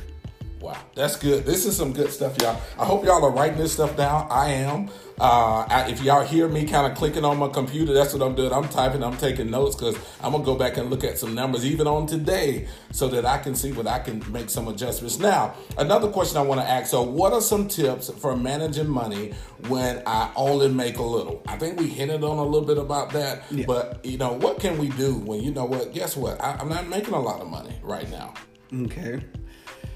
Wow, 0.60 0.78
that's 0.96 1.18
good. 1.18 1.46
This 1.46 1.66
is 1.66 1.76
some 1.76 1.94
good 1.94 2.12
stuff, 2.12 2.38
y'all. 2.42 2.60
I 2.80 2.86
hope 2.86 3.06
y'all 3.06 3.24
are 3.24 3.32
writing 3.32 3.58
this 3.58 3.74
stuff 3.74 3.96
down. 3.98 4.28
I 4.32 4.52
am. 4.52 4.90
Uh, 5.20 5.86
if 5.90 6.02
y'all 6.02 6.26
hear 6.26 6.48
me 6.48 6.66
kind 6.66 6.92
of 6.92 6.98
clicking 6.98 7.24
on 7.24 7.38
my 7.38 7.48
computer, 7.48 7.94
that's 7.94 8.14
what 8.14 8.22
I'm 8.22 8.36
doing. 8.36 8.52
I'm 8.52 8.68
typing, 8.68 9.04
I'm 9.04 9.16
taking 9.18 9.50
notes 9.50 9.76
because 9.76 9.98
I'm 10.22 10.32
gonna 10.32 10.44
go 10.44 10.56
back 10.56 10.78
and 10.78 10.90
look 10.90 11.04
at 11.04 11.18
some 11.18 11.36
numbers 11.36 11.66
even 11.66 11.88
on 11.88 12.08
today 12.08 12.68
so 12.92 13.08
that 13.10 13.26
I 13.26 13.38
can 13.38 13.56
see 13.56 13.72
what 13.74 13.88
I 13.88 14.00
can 14.00 14.24
make 14.32 14.50
some 14.50 14.68
adjustments. 14.68 15.20
Now, 15.20 15.54
another 15.78 16.10
question 16.10 16.38
I 16.38 16.42
want 16.42 16.62
to 16.62 16.68
ask: 16.68 16.90
So, 16.90 17.02
what 17.02 17.34
are 17.34 17.42
some 17.42 17.68
tips 17.68 18.10
for 18.10 18.36
managing 18.36 18.90
money 18.90 19.34
when 19.68 20.02
I 20.06 20.32
only 20.36 20.70
make 20.70 20.98
a 20.98 21.04
little? 21.04 21.44
I 21.48 21.58
think 21.58 21.80
we 21.80 21.88
hinted 21.88 22.24
on 22.24 22.38
a 22.38 22.44
little 22.44 22.68
bit 22.68 22.78
about 22.78 23.12
that, 23.12 23.44
yeah. 23.52 23.66
but 23.66 24.04
you 24.06 24.18
know, 24.18 24.34
what 24.34 24.60
can 24.60 24.78
we 24.78 24.90
do 24.90 25.16
when 25.16 25.42
you 25.42 25.52
know 25.52 25.66
what? 25.66 25.94
Guess 25.94 26.18
what? 26.18 26.42
I, 26.42 26.58
I'm 26.60 26.70
not 26.70 26.88
making 26.88 27.14
a 27.14 27.22
lot 27.22 27.42
of 27.42 27.50
money 27.50 27.78
right 27.84 28.10
now. 28.10 28.34
Okay. 28.74 29.22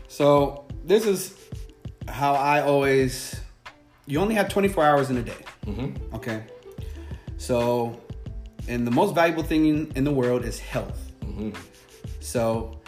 So 0.09 0.65
this 0.83 1.05
is 1.05 1.37
how 2.09 2.33
I 2.33 2.61
always. 2.61 3.39
You 4.07 4.19
only 4.19 4.35
have 4.35 4.49
24 4.49 4.83
hours 4.83 5.09
in 5.11 5.17
a 5.17 5.21
day. 5.21 5.45
Mm-hmm. 5.67 6.15
Okay. 6.15 6.43
So, 7.37 8.01
and 8.67 8.85
the 8.85 8.91
most 8.91 9.13
valuable 9.13 9.43
thing 9.43 9.67
in, 9.67 9.91
in 9.95 10.03
the 10.03 10.11
world 10.11 10.43
is 10.43 10.59
health. 10.59 10.99
Mm-hmm. 11.21 11.51
So, 12.19 12.81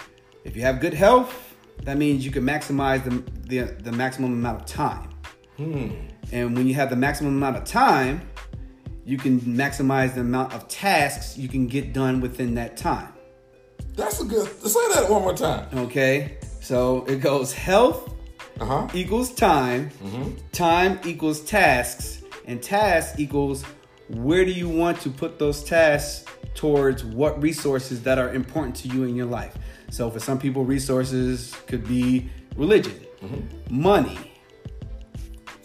if 0.44 0.56
you 0.56 0.64
have 0.64 0.82
good 0.82 0.96
health, 0.96 1.56
that 1.84 1.98
means 1.98 2.26
you 2.26 2.32
can 2.32 2.44
maximize 2.44 3.04
the 3.04 3.24
the, 3.48 3.72
the 3.74 3.92
maximum 3.92 4.34
amount 4.34 4.62
of 4.62 4.66
time. 4.66 5.10
Hmm. 5.58 5.90
And 6.32 6.58
when 6.58 6.68
you 6.68 6.74
have 6.74 6.90
the 6.90 6.96
maximum 6.96 7.36
amount 7.36 7.58
of 7.58 7.66
time, 7.66 8.22
you 9.06 9.18
can 9.18 9.42
maximize 9.42 10.16
the 10.16 10.22
amount 10.22 10.54
of 10.54 10.68
tasks 10.68 11.38
you 11.38 11.50
can 11.50 11.68
get 11.68 11.94
done 11.94 12.22
within 12.22 12.56
that 12.56 12.78
time. 12.78 13.14
That's 13.96 14.22
a 14.22 14.26
good. 14.26 14.48
Say 14.48 14.80
that 14.94 15.10
one 15.10 15.22
more 15.22 15.36
time. 15.36 15.68
Okay. 15.74 16.38
So 16.62 17.04
it 17.06 17.18
goes 17.18 17.52
health 17.52 18.14
uh-huh. 18.60 18.88
equals 18.94 19.34
time, 19.34 19.90
mm-hmm. 20.04 20.36
time 20.52 21.00
equals 21.04 21.42
tasks, 21.42 22.22
and 22.46 22.62
tasks 22.62 23.20
equals 23.20 23.66
where 24.10 24.46
do 24.46 24.52
you 24.52 24.70
want 24.70 25.02
to 25.02 25.10
put 25.10 25.40
those 25.40 25.64
tasks 25.64 26.26
towards 26.54 27.04
what 27.04 27.42
resources 27.42 28.04
that 28.04 28.18
are 28.20 28.34
important 28.34 28.76
to 28.76 28.88
you 28.90 29.04
in 29.04 29.16
your 29.16 29.26
life. 29.26 29.58
So 29.90 30.10
for 30.10 30.20
some 30.20 30.38
people, 30.38 30.64
resources 30.64 31.56
could 31.66 31.88
be 31.88 32.30
religion, 32.56 33.00
mm-hmm. 33.24 33.82
money, 33.82 34.32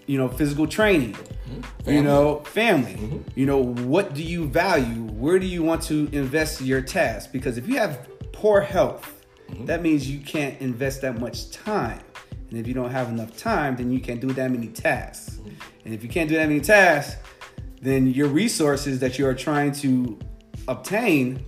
you 0.07 0.17
know, 0.17 0.29
physical 0.29 0.67
training, 0.67 1.13
mm-hmm. 1.13 1.91
you 1.91 2.03
know, 2.03 2.41
family. 2.41 2.95
Mm-hmm. 2.95 3.39
You 3.39 3.47
know, 3.47 3.59
what 3.59 4.15
do 4.15 4.23
you 4.23 4.47
value? 4.47 5.03
Where 5.03 5.39
do 5.39 5.47
you 5.47 5.63
want 5.63 5.83
to 5.83 6.09
invest 6.13 6.61
your 6.61 6.81
tasks? 6.81 7.31
Because 7.31 7.59
if 7.59 7.69
you 7.69 7.79
have 7.79 8.09
poor 8.33 8.61
health, 8.61 9.16
Mm-hmm. 9.49 9.67
That 9.67 9.83
means 9.83 10.11
you 10.11 10.21
can't 10.21 10.61
invest 10.61 11.03
that 11.03 11.21
much 11.21 11.51
time. 11.51 12.01
And 12.51 12.59
if 12.59 12.67
you 12.67 12.75
don't 12.75 12.91
have 12.91 13.09
enough 13.09 13.37
time, 13.37 13.77
then 13.77 13.91
you 13.91 14.01
can't 14.01 14.21
do 14.21 14.29
that 14.29 14.51
many 14.51 14.69
tasks. 14.69 15.37
Mm-hmm. 15.37 15.51
And 15.85 15.95
if 15.95 16.03
you 16.03 16.09
can't 16.09 16.29
do 16.29 16.37
that 16.37 16.49
many 16.49 16.61
tasks, 16.61 17.17
then 17.81 18.07
your 18.07 18.29
resources 18.29 18.99
that 19.01 19.19
you 19.19 19.27
are 19.27 19.35
trying 19.35 19.73
to 19.73 20.19
obtain 20.69 21.45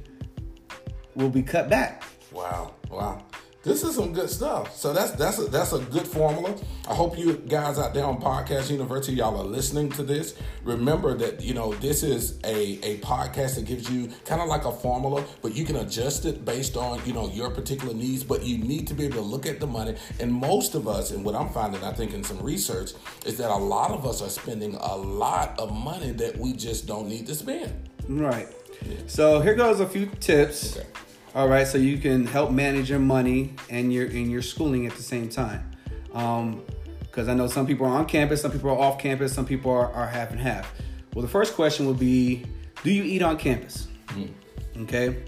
will 1.14 1.30
be 1.30 1.42
cut 1.42 1.68
back. 1.68 2.04
Wow. 2.32 2.74
Wow. 2.90 3.24
This 3.68 3.82
is 3.82 3.96
some 3.96 4.14
good 4.14 4.30
stuff. 4.30 4.74
So 4.74 4.94
that's 4.94 5.10
that's 5.10 5.38
a, 5.38 5.42
that's 5.42 5.74
a 5.74 5.78
good 5.78 6.06
formula. 6.06 6.56
I 6.88 6.94
hope 6.94 7.18
you 7.18 7.34
guys 7.34 7.78
out 7.78 7.92
there 7.92 8.06
on 8.06 8.18
Podcast 8.18 8.70
University, 8.70 9.16
y'all 9.16 9.38
are 9.38 9.44
listening 9.44 9.90
to 9.92 10.02
this. 10.02 10.34
Remember 10.64 11.14
that 11.18 11.42
you 11.42 11.52
know 11.52 11.74
this 11.74 12.02
is 12.02 12.38
a 12.44 12.78
a 12.82 12.98
podcast 13.00 13.56
that 13.56 13.66
gives 13.66 13.90
you 13.90 14.10
kind 14.24 14.40
of 14.40 14.48
like 14.48 14.64
a 14.64 14.72
formula, 14.72 15.22
but 15.42 15.54
you 15.54 15.66
can 15.66 15.76
adjust 15.76 16.24
it 16.24 16.46
based 16.46 16.78
on 16.78 16.98
you 17.04 17.12
know 17.12 17.28
your 17.28 17.50
particular 17.50 17.92
needs. 17.92 18.24
But 18.24 18.42
you 18.42 18.56
need 18.56 18.86
to 18.86 18.94
be 18.94 19.04
able 19.04 19.16
to 19.16 19.20
look 19.20 19.44
at 19.44 19.60
the 19.60 19.66
money. 19.66 19.96
And 20.18 20.32
most 20.32 20.74
of 20.74 20.88
us, 20.88 21.10
and 21.10 21.22
what 21.22 21.34
I'm 21.34 21.50
finding, 21.50 21.84
I 21.84 21.92
think 21.92 22.14
in 22.14 22.24
some 22.24 22.40
research, 22.40 22.92
is 23.26 23.36
that 23.36 23.50
a 23.50 23.54
lot 23.54 23.90
of 23.90 24.06
us 24.06 24.22
are 24.22 24.30
spending 24.30 24.76
a 24.76 24.96
lot 24.96 25.60
of 25.60 25.74
money 25.74 26.12
that 26.12 26.38
we 26.38 26.54
just 26.54 26.86
don't 26.86 27.06
need 27.06 27.26
to 27.26 27.34
spend. 27.34 27.90
Right. 28.08 28.48
Yeah. 28.80 28.96
So 29.08 29.42
here 29.42 29.54
goes 29.54 29.80
a 29.80 29.86
few 29.86 30.06
tips. 30.20 30.78
Okay 30.78 30.86
all 31.34 31.48
right, 31.48 31.66
so 31.66 31.78
you 31.78 31.98
can 31.98 32.26
help 32.26 32.50
manage 32.50 32.90
your 32.90 32.98
money 32.98 33.54
and 33.68 33.92
your 33.92 34.06
and 34.06 34.30
your 34.30 34.42
schooling 34.42 34.86
at 34.86 34.94
the 34.94 35.02
same 35.02 35.28
time. 35.28 35.70
Um, 36.14 36.62
because 37.02 37.28
I 37.28 37.34
know 37.34 37.48
some 37.48 37.66
people 37.66 37.86
are 37.86 37.98
on 37.98 38.06
campus, 38.06 38.42
some 38.42 38.52
people 38.52 38.70
are 38.70 38.78
off 38.78 38.98
campus, 38.98 39.32
some 39.32 39.44
people 39.44 39.72
are, 39.72 39.92
are 39.92 40.06
half 40.06 40.30
and 40.30 40.38
half. 40.38 40.72
Well, 41.14 41.22
the 41.22 41.28
first 41.28 41.54
question 41.54 41.86
would 41.86 41.98
be, 41.98 42.44
do 42.84 42.92
you 42.92 43.02
eat 43.02 43.22
on 43.22 43.36
campus? 43.36 43.88
Mm-hmm. 44.08 44.82
Okay. 44.84 45.24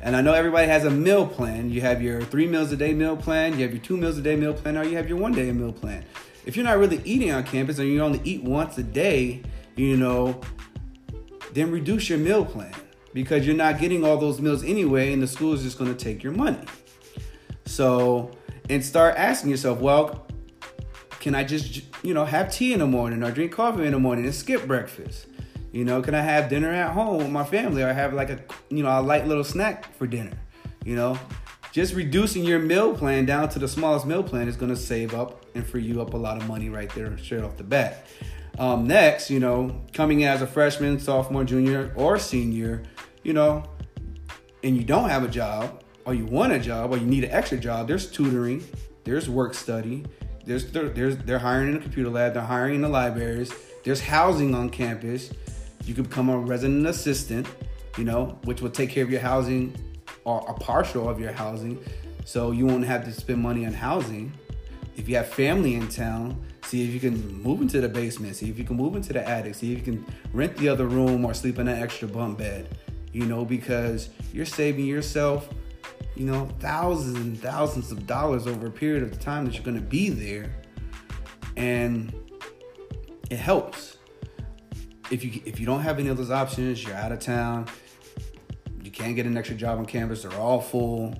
And 0.00 0.16
I 0.16 0.22
know 0.22 0.32
everybody 0.32 0.66
has 0.68 0.84
a 0.84 0.90
meal 0.90 1.26
plan. 1.26 1.70
You 1.70 1.80
have 1.82 2.00
your 2.00 2.22
three 2.22 2.46
meals 2.46 2.72
a 2.72 2.76
day 2.76 2.94
meal 2.94 3.16
plan, 3.16 3.52
you 3.58 3.64
have 3.64 3.72
your 3.72 3.82
two 3.82 3.96
meals 3.96 4.16
a 4.16 4.22
day 4.22 4.36
meal 4.36 4.54
plan, 4.54 4.78
or 4.78 4.84
you 4.84 4.96
have 4.96 5.08
your 5.08 5.18
one 5.18 5.32
day 5.32 5.52
meal 5.52 5.72
plan. 5.72 6.04
If 6.46 6.56
you're 6.56 6.64
not 6.64 6.78
really 6.78 7.02
eating 7.04 7.32
on 7.32 7.44
campus 7.44 7.78
and 7.78 7.88
you 7.88 8.00
only 8.00 8.20
eat 8.24 8.42
once 8.42 8.78
a 8.78 8.82
day, 8.82 9.42
you 9.74 9.96
know, 9.96 10.40
then 11.52 11.70
reduce 11.70 12.08
your 12.08 12.18
meal 12.18 12.44
plan 12.44 12.72
because 13.16 13.46
you're 13.46 13.56
not 13.56 13.78
getting 13.78 14.04
all 14.04 14.18
those 14.18 14.42
meals 14.42 14.62
anyway, 14.62 15.10
and 15.10 15.22
the 15.22 15.26
school 15.26 15.54
is 15.54 15.62
just 15.62 15.78
going 15.78 15.90
to 15.90 15.96
take 15.96 16.22
your 16.22 16.34
money. 16.34 16.60
So, 17.64 18.30
and 18.68 18.84
start 18.84 19.14
asking 19.16 19.48
yourself, 19.48 19.80
well, 19.80 20.26
can 21.20 21.34
I 21.34 21.42
just, 21.42 21.80
you 22.04 22.12
know, 22.12 22.26
have 22.26 22.52
tea 22.52 22.74
in 22.74 22.80
the 22.80 22.86
morning 22.86 23.22
or 23.22 23.30
drink 23.30 23.52
coffee 23.52 23.86
in 23.86 23.92
the 23.92 23.98
morning 23.98 24.26
and 24.26 24.34
skip 24.34 24.66
breakfast? 24.66 25.28
You 25.72 25.86
know, 25.86 26.02
can 26.02 26.14
I 26.14 26.20
have 26.20 26.50
dinner 26.50 26.70
at 26.70 26.92
home 26.92 27.16
with 27.16 27.30
my 27.30 27.42
family 27.42 27.82
or 27.82 27.90
have 27.90 28.12
like 28.12 28.28
a, 28.28 28.38
you 28.68 28.82
know, 28.82 28.90
a 28.90 29.00
light 29.00 29.26
little 29.26 29.44
snack 29.44 29.94
for 29.94 30.06
dinner? 30.06 30.38
You 30.84 30.96
know, 30.96 31.18
just 31.72 31.94
reducing 31.94 32.44
your 32.44 32.58
meal 32.58 32.94
plan 32.94 33.24
down 33.24 33.48
to 33.48 33.58
the 33.58 33.66
smallest 33.66 34.04
meal 34.04 34.24
plan 34.24 34.46
is 34.46 34.56
going 34.56 34.74
to 34.74 34.76
save 34.76 35.14
up 35.14 35.46
and 35.54 35.66
free 35.66 35.82
you 35.82 36.02
up 36.02 36.12
a 36.12 36.18
lot 36.18 36.36
of 36.36 36.46
money 36.46 36.68
right 36.68 36.90
there 36.94 37.16
straight 37.16 37.42
off 37.42 37.56
the 37.56 37.64
bat. 37.64 38.06
Um, 38.58 38.86
next, 38.86 39.30
you 39.30 39.40
know, 39.40 39.82
coming 39.94 40.20
in 40.20 40.28
as 40.28 40.42
a 40.42 40.46
freshman, 40.46 40.98
sophomore, 40.98 41.44
junior, 41.44 41.92
or 41.96 42.18
senior, 42.18 42.82
you 43.26 43.32
know, 43.32 43.64
and 44.62 44.76
you 44.76 44.84
don't 44.84 45.08
have 45.08 45.24
a 45.24 45.28
job, 45.28 45.82
or 46.04 46.14
you 46.14 46.24
want 46.24 46.52
a 46.52 46.60
job, 46.60 46.92
or 46.92 46.96
you 46.96 47.06
need 47.06 47.24
an 47.24 47.32
extra 47.32 47.58
job, 47.58 47.88
there's 47.88 48.08
tutoring, 48.08 48.62
there's 49.02 49.28
work 49.28 49.52
study, 49.52 50.04
there's 50.44 50.70
there's 50.70 51.16
they're 51.18 51.40
hiring 51.40 51.70
in 51.70 51.76
a 51.76 51.80
computer 51.80 52.08
lab, 52.08 52.34
they're 52.34 52.42
hiring 52.42 52.76
in 52.76 52.82
the 52.82 52.88
libraries, 52.88 53.52
there's 53.82 54.00
housing 54.00 54.54
on 54.54 54.70
campus. 54.70 55.32
You 55.84 55.94
can 55.94 56.04
become 56.04 56.28
a 56.28 56.38
resident 56.38 56.86
assistant, 56.86 57.48
you 57.98 58.04
know, 58.04 58.38
which 58.44 58.60
will 58.60 58.70
take 58.70 58.90
care 58.90 59.02
of 59.02 59.10
your 59.10 59.20
housing 59.20 59.76
or 60.22 60.44
a 60.48 60.54
partial 60.54 61.08
of 61.08 61.18
your 61.18 61.32
housing, 61.32 61.84
so 62.24 62.52
you 62.52 62.64
won't 62.64 62.84
have 62.84 63.04
to 63.06 63.12
spend 63.12 63.42
money 63.42 63.66
on 63.66 63.72
housing. 63.72 64.32
If 64.96 65.08
you 65.08 65.16
have 65.16 65.26
family 65.26 65.74
in 65.74 65.88
town, 65.88 66.40
see 66.62 66.86
if 66.86 66.94
you 66.94 67.00
can 67.00 67.42
move 67.42 67.60
into 67.60 67.80
the 67.80 67.88
basement, 67.88 68.36
see 68.36 68.50
if 68.50 68.56
you 68.56 68.64
can 68.64 68.76
move 68.76 68.94
into 68.94 69.12
the 69.12 69.28
attic, 69.28 69.56
see 69.56 69.72
if 69.72 69.78
you 69.78 69.92
can 69.92 70.06
rent 70.32 70.56
the 70.58 70.68
other 70.68 70.86
room 70.86 71.24
or 71.24 71.34
sleep 71.34 71.58
in 71.58 71.66
an 71.66 71.82
extra 71.82 72.06
bunk 72.06 72.38
bed 72.38 72.68
you 73.16 73.24
know, 73.24 73.46
because 73.46 74.10
you're 74.34 74.44
saving 74.44 74.84
yourself, 74.84 75.48
you 76.16 76.26
know, 76.26 76.50
thousands 76.60 77.16
and 77.16 77.40
thousands 77.40 77.90
of 77.90 78.06
dollars 78.06 78.46
over 78.46 78.66
a 78.66 78.70
period 78.70 79.02
of 79.02 79.18
time 79.18 79.46
that 79.46 79.54
you're 79.54 79.64
going 79.64 79.78
to 79.78 79.82
be 79.82 80.10
there. 80.10 80.54
And 81.56 82.12
it 83.30 83.38
helps. 83.38 83.96
If 85.10 85.24
you 85.24 85.40
if 85.46 85.58
you 85.58 85.64
don't 85.64 85.80
have 85.80 85.98
any 85.98 86.08
of 86.08 86.18
those 86.18 86.30
options, 86.30 86.84
you're 86.84 86.94
out 86.94 87.10
of 87.10 87.20
town, 87.20 87.68
you 88.82 88.90
can't 88.90 89.16
get 89.16 89.24
an 89.24 89.38
extra 89.38 89.56
job 89.56 89.78
on 89.78 89.86
campus, 89.86 90.22
they're 90.22 90.38
all 90.38 90.60
full. 90.60 91.14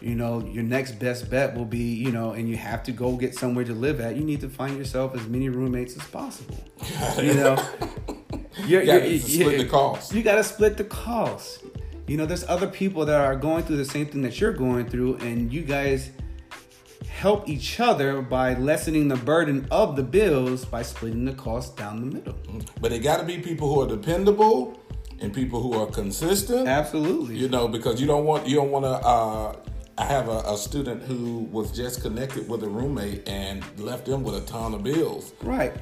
You 0.00 0.14
know, 0.14 0.42
your 0.46 0.62
next 0.62 0.92
best 0.92 1.28
bet 1.28 1.54
will 1.54 1.64
be, 1.66 1.94
you 1.94 2.10
know, 2.10 2.32
and 2.32 2.48
you 2.48 2.56
have 2.56 2.82
to 2.84 2.92
go 2.92 3.16
get 3.16 3.34
somewhere 3.34 3.66
to 3.66 3.74
live 3.74 4.00
at. 4.00 4.16
You 4.16 4.24
need 4.24 4.40
to 4.40 4.48
find 4.48 4.78
yourself 4.78 5.14
as 5.14 5.26
many 5.26 5.50
roommates 5.50 5.94
as 5.94 6.06
possible. 6.08 6.56
You 7.18 7.34
know, 7.34 7.56
you 8.66 8.84
gotta 8.84 9.18
split 9.18 9.58
the 9.58 9.64
cost. 9.64 10.14
You 10.14 10.22
got 10.22 10.36
to 10.36 10.44
split 10.44 10.76
the 10.76 10.84
cost. 10.84 11.64
You 12.06 12.16
know, 12.16 12.26
there's 12.26 12.44
other 12.44 12.68
people 12.68 13.04
that 13.04 13.20
are 13.20 13.34
going 13.34 13.64
through 13.64 13.78
the 13.78 13.84
same 13.84 14.06
thing 14.06 14.22
that 14.22 14.40
you're 14.40 14.52
going 14.52 14.88
through, 14.88 15.16
and 15.16 15.52
you 15.52 15.62
guys 15.62 16.10
help 17.08 17.48
each 17.48 17.80
other 17.80 18.20
by 18.22 18.54
lessening 18.54 19.08
the 19.08 19.16
burden 19.16 19.66
of 19.70 19.96
the 19.96 20.02
bills 20.02 20.64
by 20.64 20.82
splitting 20.82 21.24
the 21.24 21.32
cost 21.32 21.76
down 21.76 22.00
the 22.00 22.16
middle. 22.16 22.36
But 22.80 22.92
it 22.92 23.00
got 23.00 23.18
to 23.18 23.24
be 23.24 23.38
people 23.38 23.72
who 23.72 23.80
are 23.80 23.88
dependable 23.88 24.78
and 25.20 25.32
people 25.32 25.62
who 25.62 25.72
are 25.74 25.86
consistent. 25.86 26.68
Absolutely. 26.68 27.36
You 27.36 27.48
know, 27.48 27.68
because 27.68 28.00
you 28.00 28.06
don't 28.06 28.24
want 28.24 28.46
you 28.46 28.56
don't 28.56 28.70
want 28.70 28.84
to 28.84 28.90
uh, 28.90 29.56
I 29.98 30.04
have 30.04 30.28
a, 30.28 30.40
a, 30.40 30.58
student 30.58 31.02
who 31.02 31.48
was 31.50 31.72
just 31.72 32.02
connected 32.02 32.48
with 32.50 32.62
a 32.62 32.68
roommate 32.68 33.26
and 33.26 33.64
left 33.78 34.04
them 34.04 34.22
with 34.22 34.36
a 34.36 34.42
ton 34.42 34.74
of 34.74 34.82
bills. 34.82 35.32
Right. 35.40 35.74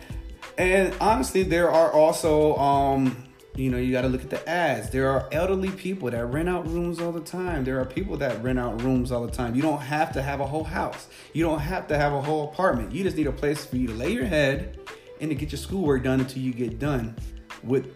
And 0.57 0.95
honestly, 1.01 1.43
there 1.43 1.71
are 1.71 1.91
also, 1.93 2.57
um, 2.57 3.25
you 3.57 3.71
know, 3.71 3.77
you 3.77 3.93
got 3.93 4.03
to 4.03 4.09
look 4.09 4.23
at 4.23 4.31
the 4.31 4.49
ads. 4.49 4.91
There 4.91 5.11
are 5.11 5.29
elderly 5.33 5.71
people 5.71 6.11
that 6.11 6.25
rent 6.27 6.49
out 6.49 6.69
rooms 6.71 7.01
all 7.01 7.13
the 7.13 7.21
time. 7.21 7.65
There 7.65 7.81
are 7.81 7.85
people 7.85 8.17
that 8.19 8.43
rent 8.43 8.59
out 8.59 8.81
rooms 8.83 9.11
all 9.11 9.27
the 9.27 9.33
time. 9.33 9.55
You 9.55 9.63
don't 9.63 9.81
have 9.81 10.13
to 10.13 10.23
have 10.23 10.41
a 10.41 10.47
whole 10.47 10.65
house. 10.65 11.09
You 11.33 11.45
don't 11.45 11.61
have 11.61 11.89
to 11.89 11.97
have 11.97 12.13
a 12.13 12.21
whole 12.21 12.51
apartment. 12.51 12.93
You 12.93 13.03
just 13.03 13.17
need 13.17 13.27
a 13.27 13.33
place 13.33 13.65
for 13.65 13.77
you 13.77 13.89
to 13.89 13.95
lay 13.95 14.13
your 14.13 14.25
head 14.25 14.79
and 15.21 15.31
to 15.31 15.35
get 15.35 15.53
your 15.53 15.59
schoolwork 15.59 16.05
done 16.05 16.21
until 16.21 16.43
you 16.43 16.53
get 16.53 16.79
done 16.79 17.17
with 17.63 17.87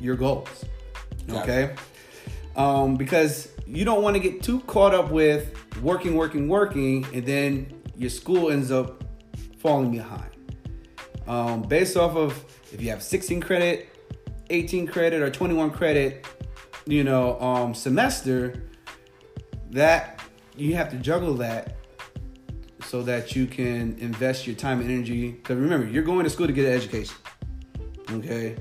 your 0.00 0.16
goals. 0.16 0.64
Okay? 1.30 1.74
Um, 2.56 2.96
because 2.96 3.48
you 3.66 3.84
don't 3.84 4.02
want 4.02 4.16
to 4.16 4.20
get 4.20 4.42
too 4.42 4.60
caught 4.60 4.94
up 4.94 5.10
with 5.10 5.54
working, 5.82 6.16
working, 6.16 6.48
working, 6.48 7.06
and 7.12 7.24
then 7.24 7.82
your 7.96 8.10
school 8.10 8.50
ends 8.50 8.70
up 8.70 9.04
falling 9.58 9.90
behind. 9.90 10.37
Um, 11.28 11.62
based 11.62 11.96
off 11.96 12.16
of 12.16 12.42
if 12.72 12.80
you 12.80 12.88
have 12.90 13.02
16 13.02 13.40
credit, 13.40 13.90
18 14.50 14.86
credit, 14.86 15.22
or 15.22 15.30
21 15.30 15.70
credit, 15.70 16.26
you 16.86 17.04
know, 17.04 17.38
um, 17.38 17.74
semester, 17.74 18.64
that 19.70 20.20
you 20.56 20.74
have 20.74 20.90
to 20.90 20.96
juggle 20.96 21.34
that 21.34 21.76
so 22.82 23.02
that 23.02 23.36
you 23.36 23.46
can 23.46 23.96
invest 23.98 24.46
your 24.46 24.56
time 24.56 24.80
and 24.80 24.90
energy. 24.90 25.32
Because 25.32 25.56
remember, 25.56 25.86
you're 25.86 26.02
going 26.02 26.24
to 26.24 26.30
school 26.30 26.46
to 26.46 26.52
get 26.52 26.64
an 26.64 26.72
education. 26.72 27.14
Okay, 28.10 28.56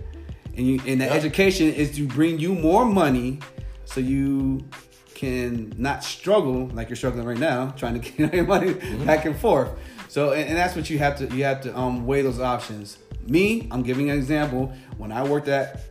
and 0.58 0.68
you 0.68 0.82
and 0.86 1.00
the 1.00 1.06
yep. 1.06 1.14
education 1.14 1.74
is 1.74 1.96
to 1.96 2.06
bring 2.06 2.38
you 2.38 2.54
more 2.54 2.84
money, 2.84 3.40
so 3.86 4.02
you 4.02 4.68
can 5.14 5.74
not 5.78 6.04
struggle 6.04 6.68
like 6.74 6.90
you're 6.90 6.98
struggling 6.98 7.26
right 7.26 7.38
now, 7.38 7.72
trying 7.78 8.00
to 8.00 8.12
get 8.18 8.34
your 8.34 8.46
money 8.46 8.74
mm-hmm. 8.74 9.06
back 9.06 9.24
and 9.24 9.38
forth. 9.38 9.70
So, 10.08 10.32
and, 10.32 10.50
and, 10.50 10.58
that's 10.58 10.76
what 10.76 10.90
you 10.90 10.98
have 11.00 11.18
to 11.18 11.36
you 11.36 11.44
have 11.44 11.62
to 11.62 11.78
um, 11.78 12.06
weigh 12.06 12.22
those 12.22 12.40
options. 12.40 12.98
Me, 13.26 13.68
I'm 13.72 13.84
giving 13.84 14.10
an 14.10 14.18
example. 14.18 14.74
When 14.98 15.12
I 15.12 15.24
worked 15.24 15.48
at, 15.48 15.82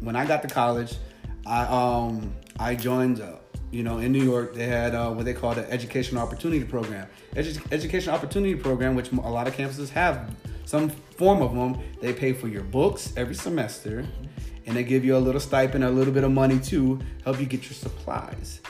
when 0.00 0.16
I 0.16 0.26
got 0.26 0.42
to 0.42 0.48
college, 0.48 0.94
I 1.46 1.62
um 1.64 2.34
I 2.58 2.74
joined. 2.74 3.20
Uh, 3.20 3.36
you 3.72 3.82
know, 3.82 3.98
in 3.98 4.12
New 4.12 4.22
York, 4.22 4.54
they 4.54 4.66
had 4.66 4.94
uh, 4.94 5.10
what 5.10 5.24
they 5.24 5.34
call 5.34 5.54
the 5.54 5.70
Educational 5.70 6.22
Opportunity 6.22 6.64
Program. 6.64 7.08
Edu- 7.34 7.60
Education 7.72 8.12
Opportunity 8.14 8.54
Program, 8.54 8.94
which 8.94 9.12
a 9.12 9.16
lot 9.16 9.48
of 9.48 9.56
campuses 9.56 9.90
have 9.90 10.34
some 10.64 10.88
form 10.88 11.42
of 11.42 11.54
them. 11.54 11.82
They 12.00 12.12
pay 12.12 12.32
for 12.32 12.48
your 12.48 12.62
books 12.62 13.12
every 13.16 13.34
semester. 13.34 14.06
And 14.66 14.76
they 14.76 14.82
give 14.82 15.04
you 15.04 15.16
a 15.16 15.18
little 15.18 15.40
stipend, 15.40 15.84
a 15.84 15.90
little 15.90 16.12
bit 16.12 16.24
of 16.24 16.32
money 16.32 16.58
to 16.58 16.98
help 17.22 17.38
you 17.38 17.46
get 17.46 17.64
your 17.64 17.74
supplies. 17.74 18.60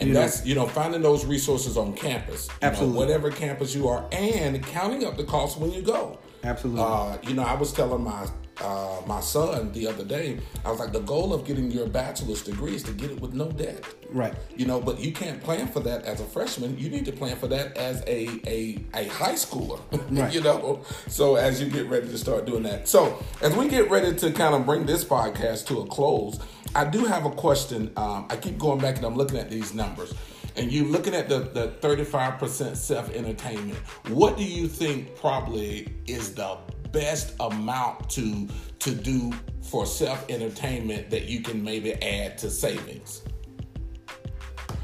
And 0.00 0.08
you 0.08 0.14
that's 0.14 0.40
know, 0.40 0.46
you 0.46 0.54
know 0.54 0.66
finding 0.66 1.02
those 1.02 1.24
resources 1.24 1.76
on 1.76 1.92
campus, 1.92 2.48
absolutely, 2.62 2.94
know, 2.94 3.00
whatever 3.00 3.30
campus 3.30 3.74
you 3.74 3.88
are, 3.88 4.06
and 4.12 4.62
counting 4.62 5.04
up 5.04 5.16
the 5.16 5.24
cost 5.24 5.58
when 5.58 5.72
you 5.72 5.82
go. 5.82 6.18
Absolutely. 6.44 6.82
Uh, 6.82 7.16
you 7.22 7.34
know, 7.34 7.42
I 7.42 7.54
was 7.54 7.72
telling 7.72 8.02
my 8.04 8.28
uh, 8.60 9.00
my 9.06 9.20
son 9.20 9.72
the 9.72 9.86
other 9.86 10.04
day, 10.04 10.38
I 10.64 10.70
was 10.70 10.80
like, 10.80 10.92
the 10.92 11.00
goal 11.00 11.32
of 11.32 11.44
getting 11.44 11.70
your 11.70 11.86
bachelor's 11.86 12.42
degree 12.42 12.74
is 12.74 12.82
to 12.84 12.92
get 12.92 13.10
it 13.10 13.20
with 13.20 13.34
no 13.34 13.50
debt. 13.50 13.84
Right. 14.10 14.34
You 14.56 14.66
know, 14.66 14.80
but 14.80 14.98
you 14.98 15.12
can't 15.12 15.42
plan 15.42 15.68
for 15.68 15.80
that 15.80 16.04
as 16.04 16.20
a 16.20 16.24
freshman. 16.24 16.78
You 16.78 16.90
need 16.90 17.04
to 17.04 17.12
plan 17.12 17.36
for 17.36 17.46
that 17.48 17.76
as 17.76 18.02
a 18.06 18.28
a, 18.46 18.78
a 18.94 19.08
high 19.08 19.34
schooler. 19.34 19.80
Right. 20.18 20.32
you 20.32 20.40
know, 20.40 20.82
so 21.06 21.36
as 21.36 21.60
you 21.60 21.68
get 21.68 21.86
ready 21.88 22.08
to 22.08 22.18
start 22.18 22.46
doing 22.46 22.62
that. 22.62 22.88
So 22.88 23.22
as 23.42 23.54
we 23.54 23.68
get 23.68 23.90
ready 23.90 24.14
to 24.16 24.32
kind 24.32 24.54
of 24.54 24.64
bring 24.64 24.86
this 24.86 25.04
podcast 25.04 25.66
to 25.66 25.80
a 25.80 25.86
close, 25.86 26.40
I 26.74 26.84
do 26.86 27.04
have 27.04 27.26
a 27.26 27.30
question. 27.30 27.92
Um, 27.96 28.26
I 28.30 28.36
keep 28.36 28.58
going 28.58 28.80
back 28.80 28.96
and 28.96 29.04
I'm 29.04 29.16
looking 29.16 29.38
at 29.38 29.50
these 29.50 29.74
numbers 29.74 30.14
and 30.58 30.72
you 30.72 30.84
looking 30.84 31.14
at 31.14 31.28
the, 31.28 31.38
the 31.38 31.68
35% 31.80 32.76
self 32.76 33.10
entertainment, 33.10 33.78
what 34.08 34.36
do 34.36 34.44
you 34.44 34.66
think 34.66 35.14
probably 35.16 35.88
is 36.06 36.34
the 36.34 36.58
best 36.92 37.34
amount 37.40 38.08
to 38.10 38.48
to 38.80 38.94
do 38.94 39.32
for 39.62 39.86
self 39.86 40.28
entertainment 40.30 41.10
that 41.10 41.24
you 41.24 41.42
can 41.42 41.62
maybe 41.62 41.94
add 42.02 42.38
to 42.38 42.50
savings? 42.50 43.22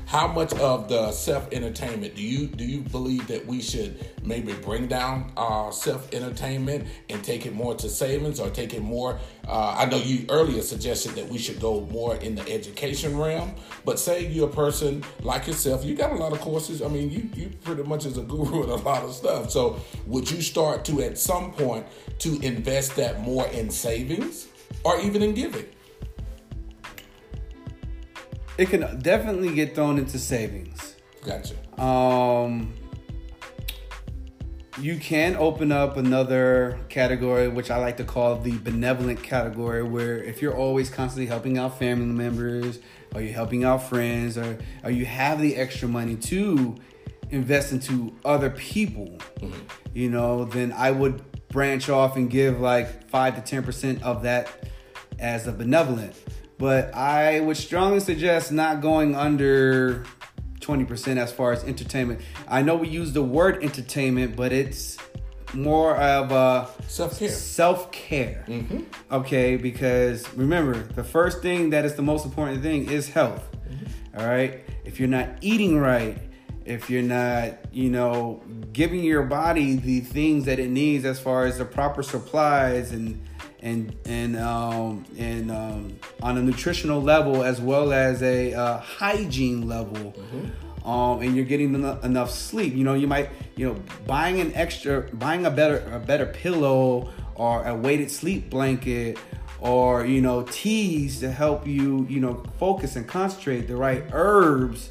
How 0.07 0.29
much 0.29 0.53
of 0.55 0.89
the 0.89 1.13
self 1.13 1.51
entertainment 1.53 2.15
do 2.15 2.23
you 2.23 2.47
do 2.47 2.65
you 2.65 2.83
believe 2.83 3.27
that 3.29 3.47
we 3.47 3.61
should 3.61 4.05
maybe 4.23 4.53
bring 4.53 4.87
down 4.87 5.33
uh, 5.37 5.71
self 5.71 6.13
entertainment 6.13 6.87
and 7.09 7.25
take 7.25 7.47
it 7.47 7.55
more 7.55 7.75
to 7.77 7.89
savings 7.89 8.39
or 8.39 8.51
take 8.51 8.75
it 8.75 8.83
more? 8.83 9.19
Uh, 9.49 9.77
I 9.79 9.87
know 9.87 9.97
you 9.97 10.27
earlier 10.29 10.63
suggested 10.63 11.13
that 11.13 11.29
we 11.29 11.39
should 11.39 11.61
go 11.61 11.81
more 11.91 12.17
in 12.17 12.35
the 12.35 12.49
education 12.53 13.17
realm, 13.17 13.55
but 13.85 13.99
say 13.99 14.27
you're 14.27 14.49
a 14.49 14.53
person 14.53 15.03
like 15.23 15.47
yourself, 15.47 15.85
you 15.85 15.95
got 15.95 16.13
a 16.13 16.17
lot 16.17 16.33
of 16.33 16.41
courses. 16.41 16.83
I 16.83 16.89
mean, 16.89 17.11
you 17.11 17.31
you 17.35 17.51
pretty 17.65 17.83
much 17.83 18.05
is 18.05 18.19
a 18.19 18.23
guru 18.23 18.65
in 18.65 18.71
a 18.71 18.77
lot 18.77 19.05
of 19.05 19.15
stuff. 19.15 19.51
So 19.51 19.81
would 20.07 20.31
you 20.31 20.43
start 20.43 20.85
to 20.87 21.03
at 21.03 21.19
some 21.19 21.53
point 21.53 21.87
to 22.21 22.39
invest 22.41 22.97
that 22.97 23.21
more 23.23 23.47
in 23.49 23.71
savings 23.71 24.49
or 24.85 25.01
even 25.01 25.23
in 25.23 25.35
giving? 25.35 25.67
It 28.59 28.69
can 28.69 28.99
definitely 29.01 29.55
get 29.55 29.75
thrown 29.75 29.99
into 29.99 30.19
savings. 30.19 30.97
Gotcha. 31.25 31.55
Um, 31.83 32.75
you 34.79 34.99
can 34.99 35.37
open 35.37 35.73
up 35.73 35.97
another 35.97 36.79
category, 36.89 37.49
which 37.49 37.71
I 37.71 37.79
like 37.79 37.97
to 37.99 38.05
call 38.05 38.37
the 38.37 38.59
benevolent 38.59 39.23
category, 39.23 39.83
where 39.83 40.23
if 40.23 40.43
you're 40.43 40.57
always 40.57 40.91
constantly 40.91 41.27
helping 41.27 41.59
out 41.59 41.79
family 41.79 42.07
members, 42.07 42.81
or 43.15 43.21
you're 43.21 43.33
helping 43.33 43.65
out 43.65 43.83
friends, 43.85 44.37
or, 44.37 44.59
or 44.83 44.91
you 44.91 45.07
have 45.07 45.41
the 45.41 45.57
extra 45.57 45.89
money 45.89 46.17
to 46.17 46.77
invest 47.31 47.73
into 47.73 48.15
other 48.25 48.51
people, 48.51 49.19
mm-hmm. 49.41 49.53
you 49.95 50.11
know, 50.11 50.45
then 50.45 50.73
I 50.73 50.91
would 50.91 51.23
branch 51.49 51.89
off 51.89 52.17
and 52.17 52.29
give 52.29 52.61
like 52.61 53.09
five 53.09 53.37
to 53.37 53.41
ten 53.41 53.63
percent 53.63 54.03
of 54.03 54.25
that 54.25 54.69
as 55.21 55.47
a 55.47 55.53
benevolent 55.53 56.17
but 56.59 56.95
I 56.95 57.41
would 57.41 57.57
strongly 57.57 58.01
suggest 58.01 58.53
not 58.53 58.81
going 58.81 59.15
under 59.15 60.05
20% 60.61 61.19
as 61.19 61.33
far 61.33 61.53
as 61.53 61.65
entertainment. 61.65 62.21
I 62.49 62.63
know 62.63 62.77
we 62.77 62.89
use 62.89 63.13
the 63.13 63.23
word 63.23 63.63
entertainment, 63.63 64.37
but 64.37 64.53
it's 64.53 64.99
more 65.53 65.97
of 65.97 66.33
a 66.33 66.69
self 66.89 67.19
care. 67.19 67.29
Self 67.29 67.93
care. 67.93 68.45
Mm-hmm. 68.49 68.83
Okay, 69.13 69.57
because 69.57 70.29
remember, 70.35 70.75
the 70.75 71.05
first 71.05 71.43
thing 71.43 71.71
that 71.71 71.85
is 71.85 71.95
the 71.95 72.03
most 72.03 72.25
important 72.25 72.63
thing 72.63 72.91
is 72.91 73.09
health. 73.09 73.47
Mm-hmm. 73.69 74.21
All 74.21 74.27
right, 74.27 74.61
if 74.85 74.99
you're 74.99 75.09
not 75.09 75.29
eating 75.41 75.79
right, 75.79 76.19
if 76.65 76.89
you're 76.89 77.03
not, 77.03 77.73
you 77.73 77.91
know, 77.91 78.43
giving 78.73 79.05
your 79.05 79.23
body 79.23 79.77
the 79.77 80.01
things 80.01 80.47
that 80.47 80.59
it 80.59 80.71
needs 80.71 81.05
as 81.05 81.21
far 81.21 81.45
as 81.45 81.59
the 81.59 81.65
proper 81.65 82.03
supplies 82.03 82.93
and 82.93 83.23
and 83.65 83.97
and 84.05 84.37
um, 84.37 85.05
and 85.19 85.51
um, 85.51 85.99
on 86.23 86.37
a 86.37 86.43
nutritional 86.43 87.03
level 87.03 87.43
as 87.43 87.61
well 87.61 87.93
as 87.93 88.23
a 88.23 88.53
uh, 88.53 88.79
hygiene 88.79 89.67
level. 89.67 90.13
Mm-hmm. 90.13 90.89
Um, 90.89 91.23
and 91.23 91.35
you're 91.35 91.47
getting 91.47 91.75
enough, 91.75 92.05
enough 92.05 92.31
sleep. 92.31 92.75
You 92.75 92.85
know, 92.85 92.93
you 92.93 93.07
might, 93.07 93.31
you 93.57 93.67
know, 93.67 93.83
buying 94.07 94.39
an 94.41 94.53
extra, 94.55 95.01
buying 95.15 95.47
a 95.47 95.51
better, 95.51 95.79
a 95.91 95.99
better 95.99 96.27
pillow 96.27 97.11
or 97.37 97.65
a 97.65 97.75
weighted 97.75 98.11
sleep 98.11 98.51
blanket 98.51 99.19
or 99.61 100.05
you 100.05 100.21
know 100.21 100.43
teas 100.43 101.21
to 101.21 101.33
help 101.33 101.67
you, 101.67 102.07
you 102.11 102.21
know, 102.21 102.43
focus 102.59 102.97
and 102.97 103.09
concentrate. 103.09 103.63
The 103.63 103.77
right 103.77 104.05
herbs, 104.13 104.91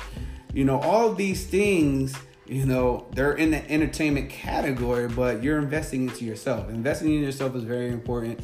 you 0.51 0.65
know, 0.65 0.79
all 0.79 1.11
of 1.11 1.15
these 1.15 1.45
things 1.45 2.15
you 2.45 2.65
know 2.65 3.07
they're 3.13 3.35
in 3.35 3.51
the 3.51 3.71
entertainment 3.71 4.29
category 4.29 5.07
but 5.07 5.41
you're 5.41 5.59
investing 5.59 6.09
into 6.09 6.25
yourself 6.25 6.69
investing 6.69 7.13
in 7.13 7.23
yourself 7.23 7.55
is 7.55 7.63
very 7.63 7.89
important 7.89 8.37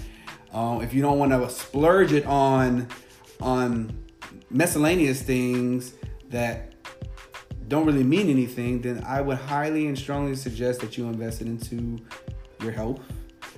um, 0.53 0.81
if 0.81 0.93
you 0.93 1.01
don't 1.01 1.19
want 1.19 1.31
to 1.31 1.49
splurge 1.49 2.11
it 2.11 2.25
on 2.25 2.87
on 3.41 3.91
miscellaneous 4.49 5.21
things 5.21 5.93
that 6.29 6.73
don't 7.67 7.85
really 7.85 8.03
mean 8.03 8.29
anything, 8.29 8.81
then 8.81 9.03
I 9.05 9.21
would 9.21 9.37
highly 9.37 9.87
and 9.87 9.97
strongly 9.97 10.35
suggest 10.35 10.81
that 10.81 10.97
you 10.97 11.05
invest 11.05 11.41
it 11.41 11.47
into 11.47 11.99
your 12.61 12.71
health 12.71 12.99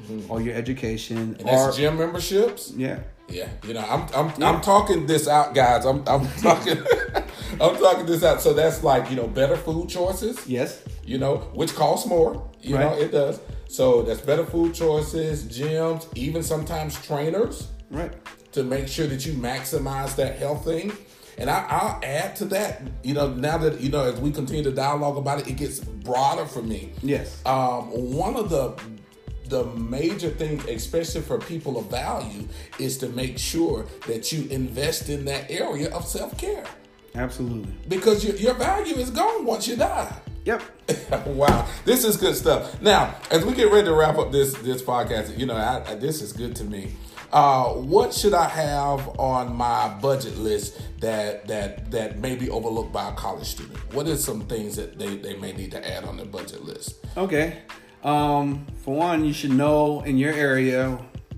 mm-hmm. 0.03 0.29
or 0.31 0.41
your 0.41 0.53
education. 0.53 1.35
And 1.39 1.49
or 1.49 1.71
gym 1.71 1.97
memberships. 1.97 2.71
Yeah. 2.75 2.99
Yeah, 3.29 3.47
you 3.65 3.73
know, 3.73 3.79
I'm 3.79 4.01
I'm 4.13 4.33
yeah. 4.37 4.49
I'm 4.49 4.59
talking 4.59 5.05
this 5.05 5.25
out, 5.25 5.55
guys. 5.55 5.85
I'm 5.85 6.03
I'm 6.05 6.27
talking 6.41 6.83
I'm 7.59 7.77
talking 7.77 8.05
this 8.05 8.23
out. 8.23 8.41
So 8.41 8.53
that's 8.53 8.83
like 8.83 9.09
you 9.09 9.15
know 9.15 9.27
better 9.27 9.57
food 9.57 9.89
choices. 9.89 10.47
Yes. 10.47 10.83
You 11.03 11.17
know, 11.17 11.37
which 11.53 11.73
costs 11.75 12.07
more. 12.07 12.49
You 12.61 12.75
right. 12.75 12.83
know, 12.83 12.97
it 12.97 13.11
does. 13.11 13.39
So 13.67 14.01
that's 14.01 14.21
better 14.21 14.45
food 14.45 14.73
choices, 14.73 15.45
gyms, 15.45 16.05
even 16.15 16.43
sometimes 16.43 17.01
trainers. 17.05 17.69
Right. 17.89 18.11
To 18.53 18.63
make 18.63 18.87
sure 18.87 19.07
that 19.07 19.25
you 19.25 19.33
maximize 19.33 20.15
that 20.17 20.37
health 20.37 20.65
thing. 20.65 20.91
And 21.37 21.49
I, 21.49 21.61
will 21.61 21.99
add 22.03 22.35
to 22.37 22.45
that, 22.45 22.81
you 23.03 23.13
know, 23.13 23.33
now 23.33 23.57
that, 23.59 23.79
you 23.79 23.89
know, 23.89 24.03
as 24.03 24.19
we 24.19 24.31
continue 24.31 24.63
to 24.63 24.71
dialogue 24.71 25.17
about 25.17 25.39
it, 25.39 25.47
it 25.47 25.57
gets 25.57 25.79
broader 25.79 26.45
for 26.45 26.61
me. 26.61 26.91
Yes. 27.01 27.41
Um, 27.45 27.89
one 28.13 28.35
of 28.35 28.49
the 28.49 28.79
the 29.51 29.65
major 29.75 30.29
thing, 30.29 30.61
especially 30.69 31.21
for 31.21 31.37
people 31.37 31.77
of 31.77 31.87
value, 31.87 32.47
is 32.79 32.97
to 32.99 33.09
make 33.09 33.37
sure 33.37 33.85
that 34.07 34.31
you 34.31 34.47
invest 34.49 35.09
in 35.09 35.25
that 35.25 35.51
area 35.51 35.93
of 35.93 36.07
self 36.07 36.37
care. 36.37 36.63
Absolutely. 37.15 37.73
because 37.87 38.23
your, 38.23 38.35
your 38.35 38.53
value 38.53 38.95
is 38.95 39.09
gone 39.09 39.45
once 39.45 39.67
you 39.67 39.75
die. 39.75 40.13
Yep. 40.45 40.63
wow, 41.27 41.67
this 41.85 42.03
is 42.03 42.17
good 42.17 42.35
stuff. 42.35 42.81
Now, 42.81 43.15
as 43.29 43.45
we 43.45 43.53
get 43.53 43.71
ready 43.71 43.85
to 43.85 43.93
wrap 43.93 44.17
up 44.17 44.31
this 44.31 44.53
this 44.55 44.81
podcast, 44.81 45.37
you 45.37 45.45
know, 45.45 45.55
I, 45.55 45.91
I, 45.91 45.95
this 45.95 46.21
is 46.21 46.33
good 46.33 46.55
to 46.55 46.63
me. 46.63 46.93
Uh, 47.31 47.69
what 47.69 48.13
should 48.13 48.33
I 48.33 48.49
have 48.49 49.07
on 49.19 49.55
my 49.55 49.87
budget 50.01 50.37
list 50.37 50.81
that 50.99 51.47
that 51.47 51.91
that 51.91 52.19
may 52.19 52.35
be 52.35 52.49
overlooked 52.49 52.91
by 52.91 53.09
a 53.09 53.13
college 53.13 53.47
student? 53.47 53.77
What 53.93 54.07
are 54.07 54.17
some 54.17 54.41
things 54.41 54.75
that 54.77 54.97
they, 54.97 55.15
they 55.17 55.35
may 55.35 55.53
need 55.53 55.71
to 55.71 55.87
add 55.95 56.05
on 56.05 56.17
their 56.17 56.25
budget 56.25 56.65
list? 56.65 57.05
Okay. 57.15 57.59
Um, 58.03 58.65
for 58.83 58.95
one, 58.95 59.23
you 59.23 59.33
should 59.33 59.51
know 59.51 60.01
in 60.01 60.17
your 60.17 60.33
area, 60.33 60.97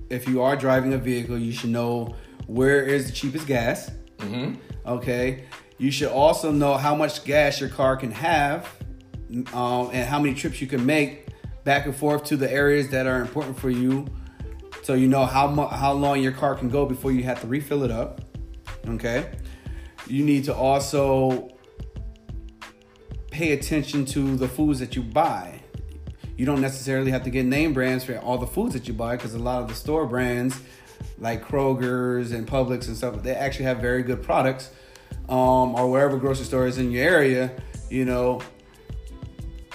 if 0.10 0.28
you 0.30 0.42
are 0.42 0.56
driving 0.56 0.94
a 0.94 0.98
vehicle, 0.98 1.38
you 1.38 1.52
should 1.52 1.72
know 1.72 2.16
where 2.48 2.84
is 2.84 3.08
the 3.08 3.12
cheapest 3.12 3.48
gas. 3.48 3.92
Mm-hmm. 4.20 4.56
Okay. 4.88 5.44
You 5.84 5.92
should 5.92 6.12
also 6.12 6.50
know 6.50 6.76
how 6.76 6.96
much 6.96 7.26
gas 7.26 7.60
your 7.60 7.68
car 7.68 7.98
can 7.98 8.12
have, 8.12 8.74
um, 9.52 9.90
and 9.92 10.08
how 10.08 10.18
many 10.18 10.34
trips 10.34 10.62
you 10.62 10.68
can 10.68 10.86
make 10.86 11.28
back 11.66 11.86
and 11.86 11.94
forth 11.94 12.24
to 12.28 12.38
the 12.38 12.50
areas 12.50 12.88
that 12.92 13.06
are 13.06 13.20
important 13.20 13.60
for 13.60 13.70
you. 13.70 14.08
So 14.84 14.94
you 14.94 15.10
know 15.10 15.26
how 15.26 15.52
mu- 15.52 15.68
how 15.68 15.92
long 15.92 16.22
your 16.22 16.32
car 16.32 16.56
can 16.56 16.70
go 16.70 16.86
before 16.86 17.12
you 17.12 17.24
have 17.24 17.42
to 17.42 17.48
refill 17.48 17.84
it 17.84 17.92
up. 17.92 18.22
Okay. 18.88 19.30
You 20.08 20.24
need 20.24 20.46
to 20.46 20.56
also 20.56 21.50
pay 23.30 23.52
attention 23.52 24.06
to 24.06 24.38
the 24.38 24.48
foods 24.48 24.80
that 24.80 24.96
you 24.96 25.02
buy. 25.02 25.60
You 26.38 26.46
don't 26.46 26.62
necessarily 26.62 27.12
have 27.12 27.24
to 27.24 27.30
get 27.30 27.46
name 27.46 27.74
brands 27.74 28.06
for 28.06 28.18
all 28.20 28.38
the 28.38 28.48
foods 28.48 28.74
that 28.74 28.88
you 28.88 28.94
buy 28.94 29.18
because 29.18 29.34
a 29.34 29.40
lot 29.40 29.62
of 29.62 29.68
the 29.68 29.76
store 29.76 30.06
brands, 30.06 30.62
like 31.20 31.44
Kroger's 31.44 32.32
and 32.32 32.48
Publix 32.48 32.88
and 32.88 32.96
stuff, 32.96 33.22
they 33.22 33.36
actually 33.36 33.66
have 33.66 33.80
very 33.80 34.02
good 34.02 34.24
products. 34.24 34.70
Um, 35.30 35.76
or 35.76 35.90
wherever 35.90 36.18
grocery 36.18 36.46
store 36.46 36.68
is 36.68 36.78
in 36.78 36.92
your 36.92 37.08
area, 37.08 37.52
you 37.90 38.04
know, 38.04 38.42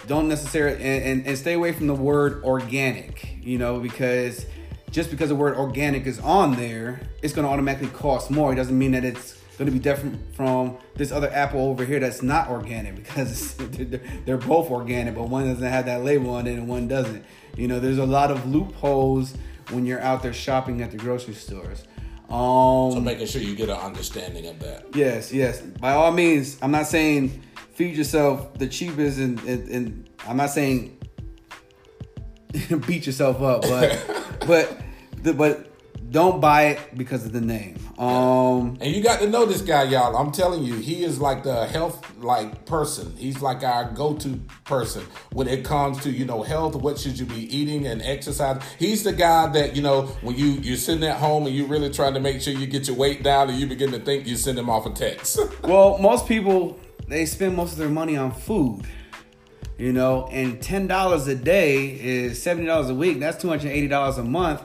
don't 0.06 0.28
necessarily 0.28 0.76
and, 0.82 1.04
and, 1.04 1.26
and 1.26 1.38
stay 1.38 1.54
away 1.54 1.72
from 1.72 1.86
the 1.86 1.94
word 1.94 2.42
organic, 2.44 3.36
you 3.42 3.58
know, 3.58 3.78
because 3.78 4.46
just 4.90 5.10
because 5.10 5.28
the 5.28 5.34
word 5.34 5.56
organic 5.56 6.06
is 6.06 6.18
on 6.20 6.56
there, 6.56 7.00
it's 7.22 7.32
going 7.34 7.46
to 7.46 7.52
automatically 7.52 7.88
cost 7.88 8.30
more. 8.30 8.52
It 8.52 8.56
doesn't 8.56 8.76
mean 8.76 8.92
that 8.92 9.04
it's 9.04 9.38
going 9.58 9.66
to 9.66 9.72
be 9.72 9.78
different 9.78 10.34
from 10.34 10.78
this 10.94 11.12
other 11.12 11.30
apple 11.32 11.60
over 11.60 11.84
here 11.84 12.00
that's 12.00 12.22
not 12.22 12.48
organic 12.48 12.96
because 13.04 13.54
they're, 13.54 14.00
they're 14.24 14.36
both 14.36 14.70
organic, 14.70 15.14
but 15.14 15.28
one 15.28 15.46
doesn't 15.46 15.64
have 15.64 15.86
that 15.86 16.04
label 16.04 16.30
on 16.30 16.46
it 16.46 16.52
and 16.52 16.68
one 16.68 16.88
doesn't. 16.88 17.24
You 17.56 17.68
know, 17.68 17.80
there's 17.80 17.98
a 17.98 18.06
lot 18.06 18.30
of 18.30 18.46
loopholes 18.46 19.34
when 19.70 19.84
you're 19.84 20.00
out 20.00 20.22
there 20.22 20.32
shopping 20.32 20.80
at 20.80 20.90
the 20.90 20.96
grocery 20.96 21.34
stores. 21.34 21.84
Um, 22.28 22.92
So 22.92 23.00
making 23.00 23.26
sure 23.26 23.40
you 23.40 23.54
get 23.54 23.70
an 23.70 23.76
understanding 23.76 24.46
of 24.46 24.58
that. 24.60 24.94
Yes, 24.94 25.32
yes. 25.32 25.60
By 25.60 25.92
all 25.92 26.12
means, 26.12 26.58
I'm 26.60 26.70
not 26.70 26.86
saying 26.86 27.42
feed 27.74 27.96
yourself 27.96 28.54
the 28.58 28.66
cheapest, 28.66 29.18
and, 29.18 29.40
and, 29.44 29.68
and 29.68 30.10
I'm 30.26 30.36
not 30.36 30.50
saying 30.50 30.98
beat 32.86 33.06
yourself 33.06 33.40
up, 33.40 33.62
but 33.62 34.24
but 34.46 34.80
the, 35.22 35.32
but 35.32 35.70
don't 36.10 36.40
buy 36.40 36.66
it 36.68 36.96
because 36.96 37.26
of 37.26 37.32
the 37.32 37.40
name. 37.40 37.76
Um, 37.98 38.78
And 38.80 38.94
you 38.94 39.02
got 39.02 39.20
to 39.20 39.28
know 39.28 39.44
this 39.44 39.60
guy, 39.60 39.82
y'all. 39.84 40.16
I'm 40.16 40.32
telling 40.32 40.62
you, 40.62 40.74
he 40.76 41.04
is 41.04 41.20
like 41.20 41.42
the 41.42 41.66
health 41.66 42.02
like 42.18 42.64
person. 42.64 43.14
He's 43.16 43.42
like 43.42 43.62
our 43.62 43.90
go-to 43.92 44.40
person 44.64 45.04
when 45.32 45.48
it 45.48 45.64
comes 45.64 46.02
to 46.04 46.10
you 46.10 46.24
know 46.24 46.42
health. 46.42 46.74
What 46.76 46.98
should 46.98 47.18
you 47.18 47.26
be 47.26 47.54
eating 47.54 47.86
and 47.86 48.00
exercise? 48.02 48.62
He's 48.78 49.04
the 49.04 49.12
guy 49.12 49.48
that 49.52 49.76
you 49.76 49.82
know 49.82 50.02
when 50.22 50.36
you 50.36 50.46
you're 50.46 50.76
sitting 50.76 51.04
at 51.04 51.16
home 51.16 51.46
and 51.46 51.54
you're 51.54 51.68
really 51.68 51.90
trying 51.90 52.14
to 52.14 52.20
make 52.20 52.40
sure 52.40 52.54
you 52.54 52.66
get 52.66 52.86
your 52.86 52.96
weight 52.96 53.22
down, 53.22 53.50
and 53.50 53.58
you 53.58 53.66
begin 53.66 53.92
to 53.92 53.98
think 53.98 54.26
you 54.26 54.36
send 54.36 54.58
him 54.58 54.70
off 54.70 54.86
a 54.86 54.90
text. 54.90 55.38
well, 55.62 55.98
most 55.98 56.26
people 56.26 56.78
they 57.06 57.26
spend 57.26 57.56
most 57.56 57.72
of 57.72 57.78
their 57.78 57.88
money 57.88 58.16
on 58.16 58.32
food. 58.32 58.82
You 59.76 59.92
know, 59.92 60.26
and 60.32 60.60
ten 60.60 60.88
dollars 60.88 61.28
a 61.28 61.36
day 61.36 61.90
is 62.00 62.42
seventy 62.42 62.66
dollars 62.66 62.90
a 62.90 62.94
week. 62.94 63.20
That's 63.20 63.40
two 63.40 63.48
hundred 63.48 63.70
eighty 63.70 63.86
dollars 63.86 64.18
a 64.18 64.24
month, 64.24 64.60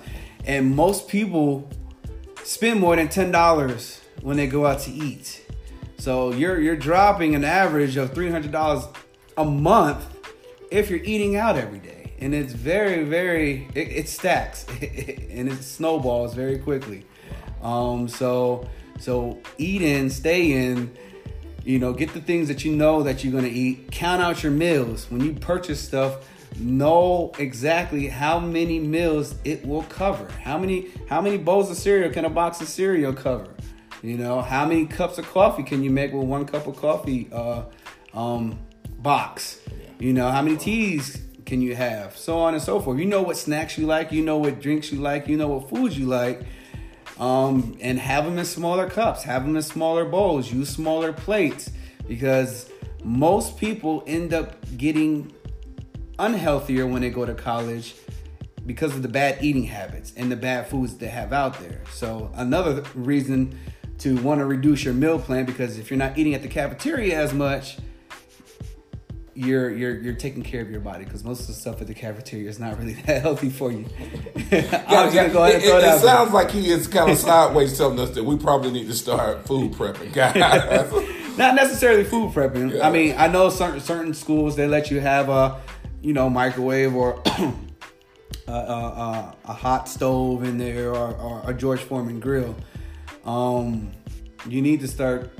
and 0.45 0.75
most 0.75 1.07
people 1.07 1.69
spend 2.43 2.79
more 2.79 2.95
than 2.95 3.09
ten 3.09 3.31
dollars 3.31 4.01
when 4.21 4.37
they 4.37 4.47
go 4.47 4.65
out 4.65 4.79
to 4.79 4.91
eat. 4.91 5.45
So 5.97 6.33
you're 6.33 6.59
you're 6.59 6.75
dropping 6.75 7.35
an 7.35 7.43
average 7.43 7.97
of 7.97 8.13
three 8.13 8.29
hundred 8.29 8.51
dollars 8.51 8.85
a 9.37 9.45
month 9.45 10.05
if 10.71 10.89
you're 10.89 11.03
eating 11.03 11.35
out 11.35 11.55
every 11.57 11.79
day, 11.79 12.13
and 12.19 12.33
it's 12.33 12.53
very 12.53 13.03
very 13.03 13.67
it, 13.73 13.87
it 13.87 14.09
stacks 14.09 14.65
and 14.81 15.49
it 15.49 15.63
snowballs 15.63 16.33
very 16.33 16.57
quickly. 16.57 17.05
Um, 17.61 18.07
so 18.07 18.67
so 18.99 19.39
eat 19.57 19.81
in, 19.81 20.09
stay 20.09 20.51
in. 20.51 20.91
You 21.65 21.79
know, 21.79 21.93
get 21.93 22.13
the 22.13 22.19
things 22.19 22.49
that 22.49 22.65
you 22.65 22.75
know 22.75 23.03
that 23.03 23.23
you're 23.23 23.31
gonna 23.31 23.47
eat. 23.47 23.89
Count 23.91 24.21
out 24.21 24.43
your 24.43 24.51
meals 24.51 25.09
when 25.09 25.23
you 25.23 25.33
purchase 25.33 25.79
stuff. 25.79 26.27
Know 26.59 27.31
exactly 27.39 28.07
how 28.07 28.39
many 28.39 28.79
meals 28.79 29.35
it 29.43 29.65
will 29.65 29.83
cover. 29.83 30.27
How 30.43 30.57
many 30.57 30.89
how 31.09 31.21
many 31.21 31.37
bowls 31.37 31.69
of 31.69 31.77
cereal 31.77 32.11
can 32.11 32.25
a 32.25 32.29
box 32.29 32.61
of 32.61 32.67
cereal 32.67 33.13
cover? 33.13 33.53
You 34.01 34.17
know, 34.17 34.41
how 34.41 34.65
many 34.65 34.85
cups 34.85 35.17
of 35.17 35.25
coffee 35.25 35.63
can 35.63 35.83
you 35.83 35.89
make 35.89 36.11
with 36.13 36.25
one 36.25 36.45
cup 36.45 36.67
of 36.67 36.75
coffee 36.75 37.29
uh, 37.31 37.63
um, 38.13 38.59
box? 38.99 39.59
You 39.99 40.13
know, 40.13 40.29
how 40.29 40.41
many 40.41 40.57
teas 40.57 41.21
can 41.45 41.61
you 41.61 41.75
have? 41.75 42.17
So 42.17 42.37
on 42.39 42.53
and 42.53 42.61
so 42.61 42.79
forth. 42.79 42.99
You 42.99 43.05
know 43.05 43.21
what 43.21 43.37
snacks 43.37 43.77
you 43.77 43.85
like. 43.85 44.11
You 44.11 44.23
know 44.23 44.37
what 44.37 44.59
drinks 44.59 44.91
you 44.91 44.99
like. 44.99 45.27
You 45.27 45.37
know 45.37 45.47
what 45.47 45.69
foods 45.69 45.97
you 45.97 46.05
like 46.05 46.43
um, 47.19 47.77
and 47.81 47.99
have 47.99 48.25
them 48.25 48.37
in 48.37 48.45
smaller 48.45 48.89
cups, 48.89 49.23
have 49.23 49.45
them 49.45 49.55
in 49.55 49.61
smaller 49.61 50.05
bowls, 50.05 50.51
use 50.51 50.69
smaller 50.69 51.13
plates 51.13 51.69
because 52.07 52.69
most 53.03 53.57
people 53.57 54.03
end 54.07 54.33
up 54.33 54.55
getting 54.77 55.31
unhealthier 56.23 56.85
when 56.89 57.01
they 57.01 57.09
go 57.09 57.25
to 57.25 57.33
college 57.33 57.95
because 58.65 58.95
of 58.95 59.01
the 59.01 59.07
bad 59.09 59.43
eating 59.43 59.63
habits 59.63 60.13
and 60.15 60.31
the 60.31 60.35
bad 60.35 60.67
foods 60.67 60.95
they 60.97 61.07
have 61.07 61.33
out 61.33 61.59
there. 61.59 61.81
So 61.91 62.31
another 62.35 62.83
reason 62.95 63.59
to 63.99 64.15
want 64.21 64.39
to 64.39 64.45
reduce 64.45 64.83
your 64.83 64.93
meal 64.93 65.19
plan 65.19 65.45
because 65.45 65.77
if 65.77 65.89
you're 65.91 65.97
not 65.97 66.17
eating 66.17 66.33
at 66.33 66.41
the 66.41 66.47
cafeteria 66.47 67.19
as 67.19 67.33
much, 67.33 67.77
you're 69.35 69.71
you're 69.71 69.97
you're 69.99 70.13
taking 70.13 70.43
care 70.43 70.61
of 70.61 70.69
your 70.69 70.79
body 70.79 71.03
because 71.05 71.23
most 71.23 71.41
of 71.41 71.47
the 71.47 71.53
stuff 71.53 71.81
at 71.81 71.87
the 71.87 71.93
cafeteria 71.93 72.47
is 72.47 72.59
not 72.59 72.77
really 72.77 72.93
that 73.07 73.21
healthy 73.23 73.49
for 73.49 73.71
you. 73.71 73.85
Yeah, 74.51 75.09
yeah. 75.11 75.27
go 75.29 75.43
ahead 75.43 75.55
It, 75.55 75.63
it- 75.63 75.83
it 75.83 75.83
it 75.95 75.99
sounds 76.01 76.31
like 76.31 76.51
he 76.51 76.69
is 76.69 76.87
kind 76.87 77.09
of 77.09 77.17
sideways 77.17 77.75
telling 77.75 77.99
us 77.99 78.11
that 78.11 78.23
we 78.23 78.37
probably 78.37 78.71
need 78.71 78.85
to 78.87 78.93
start 78.93 79.47
food 79.47 79.71
prepping, 79.73 80.13
guys. 80.13 80.35
not 81.37 81.55
necessarily 81.55 82.03
food 82.03 82.31
prepping. 82.31 82.75
Yeah. 82.75 82.87
I 82.87 82.91
mean, 82.91 83.15
I 83.17 83.27
know 83.27 83.49
certain 83.49 83.79
certain 83.79 84.13
schools 84.13 84.55
they 84.55 84.67
let 84.67 84.91
you 84.91 84.99
have 84.99 85.29
a, 85.29 85.59
you 86.03 86.13
know, 86.13 86.29
microwave 86.29 86.93
or 86.93 87.19
a, 87.25 88.51
a, 88.51 88.53
a, 88.53 89.35
a 89.45 89.53
hot 89.53 89.87
stove 89.87 90.43
in 90.43 90.57
there 90.57 90.89
or, 90.89 91.15
or 91.15 91.49
a 91.49 91.53
George 91.53 91.79
Foreman 91.79 92.19
grill. 92.19 92.55
Um, 93.25 93.91
you 94.47 94.61
need 94.61 94.81
to 94.81 94.87
start 94.87 95.31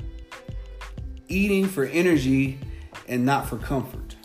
eating 1.28 1.68
for 1.68 1.84
energy 1.84 2.58
and 3.06 3.26
not 3.26 3.46
for 3.46 3.58
comfort. 3.58 4.16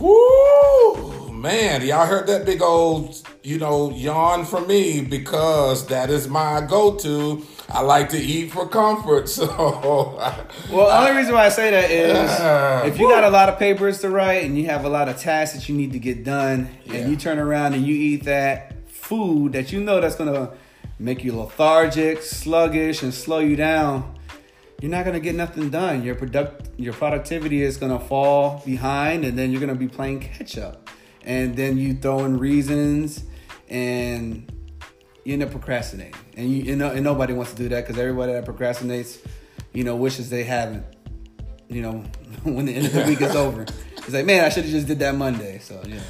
Whoo, 0.00 1.30
man, 1.32 1.84
y'all 1.86 2.06
heard 2.06 2.26
that 2.28 2.46
big 2.46 2.62
old, 2.62 3.28
you 3.42 3.58
know, 3.58 3.90
yawn 3.90 4.46
from 4.46 4.66
me 4.66 5.02
because 5.02 5.86
that 5.88 6.08
is 6.08 6.28
my 6.28 6.62
go-to. 6.62 7.44
I 7.70 7.82
like 7.82 8.08
to 8.10 8.18
eat 8.18 8.50
for 8.50 8.66
comfort, 8.66 9.28
so 9.36 9.46
Well, 10.70 10.86
the 10.86 10.98
only 10.98 11.12
reason 11.16 11.34
why 11.34 11.46
I 11.46 11.48
say 11.50 11.70
that 11.70 11.90
is 11.90 12.92
if 12.92 12.98
you 12.98 13.08
got 13.08 13.24
a 13.24 13.30
lot 13.30 13.48
of 13.48 13.58
papers 13.58 14.00
to 14.00 14.08
write 14.10 14.44
and 14.44 14.56
you 14.56 14.66
have 14.66 14.84
a 14.84 14.88
lot 14.88 15.08
of 15.08 15.18
tasks 15.18 15.54
that 15.56 15.68
you 15.68 15.74
need 15.76 15.92
to 15.92 15.98
get 15.98 16.24
done, 16.24 16.68
Yeah. 16.84 16.94
and 16.94 17.10
you 17.10 17.16
turn 17.16 17.38
around 17.38 17.74
and 17.74 17.86
you 17.86 17.94
eat 17.94 18.24
that 18.24 18.88
food 18.88 19.52
that 19.52 19.70
you 19.72 19.80
know 19.80 20.00
that's 20.00 20.16
gonna 20.16 20.50
make 20.98 21.22
you 21.24 21.36
lethargic, 21.36 22.22
sluggish, 22.22 23.02
and 23.02 23.12
slow 23.14 23.38
you 23.40 23.54
down, 23.56 24.14
you're 24.80 24.90
not 24.90 25.04
gonna 25.04 25.20
get 25.20 25.34
nothing 25.34 25.70
done. 25.70 26.02
Your 26.02 26.14
product, 26.14 26.70
your 26.78 26.92
productivity 26.94 27.62
is 27.62 27.76
gonna 27.76 28.00
fall 28.00 28.62
behind, 28.64 29.24
and 29.24 29.38
then 29.38 29.50
you're 29.50 29.60
gonna 29.60 29.74
be 29.74 29.88
playing 29.88 30.20
catch 30.20 30.56
up. 30.56 30.88
And 31.24 31.54
then 31.56 31.76
you 31.76 31.94
throw 31.94 32.24
in 32.24 32.38
reasons, 32.38 33.24
and 33.68 34.50
you 35.28 35.34
end 35.34 35.42
up 35.42 35.50
procrastinating. 35.50 36.14
And 36.38 36.50
you, 36.50 36.62
you 36.62 36.76
know, 36.76 36.90
and 36.90 37.04
nobody 37.04 37.34
wants 37.34 37.52
to 37.52 37.58
do 37.58 37.68
that 37.68 37.86
because 37.86 37.98
everybody 37.98 38.32
that 38.32 38.46
procrastinates, 38.46 39.18
you 39.74 39.84
know, 39.84 39.94
wishes 39.94 40.30
they 40.30 40.42
haven't. 40.42 40.86
You 41.68 41.82
know, 41.82 41.92
when 42.44 42.64
the 42.64 42.74
end 42.74 42.86
of 42.86 42.94
the 42.94 43.04
week 43.04 43.20
is 43.20 43.36
over, 43.36 43.62
it's 43.62 44.08
like, 44.08 44.24
man, 44.24 44.42
I 44.42 44.48
should 44.48 44.64
have 44.64 44.72
just 44.72 44.86
did 44.86 45.00
that 45.00 45.14
Monday. 45.14 45.58
So 45.58 45.82
yeah. 45.86 46.00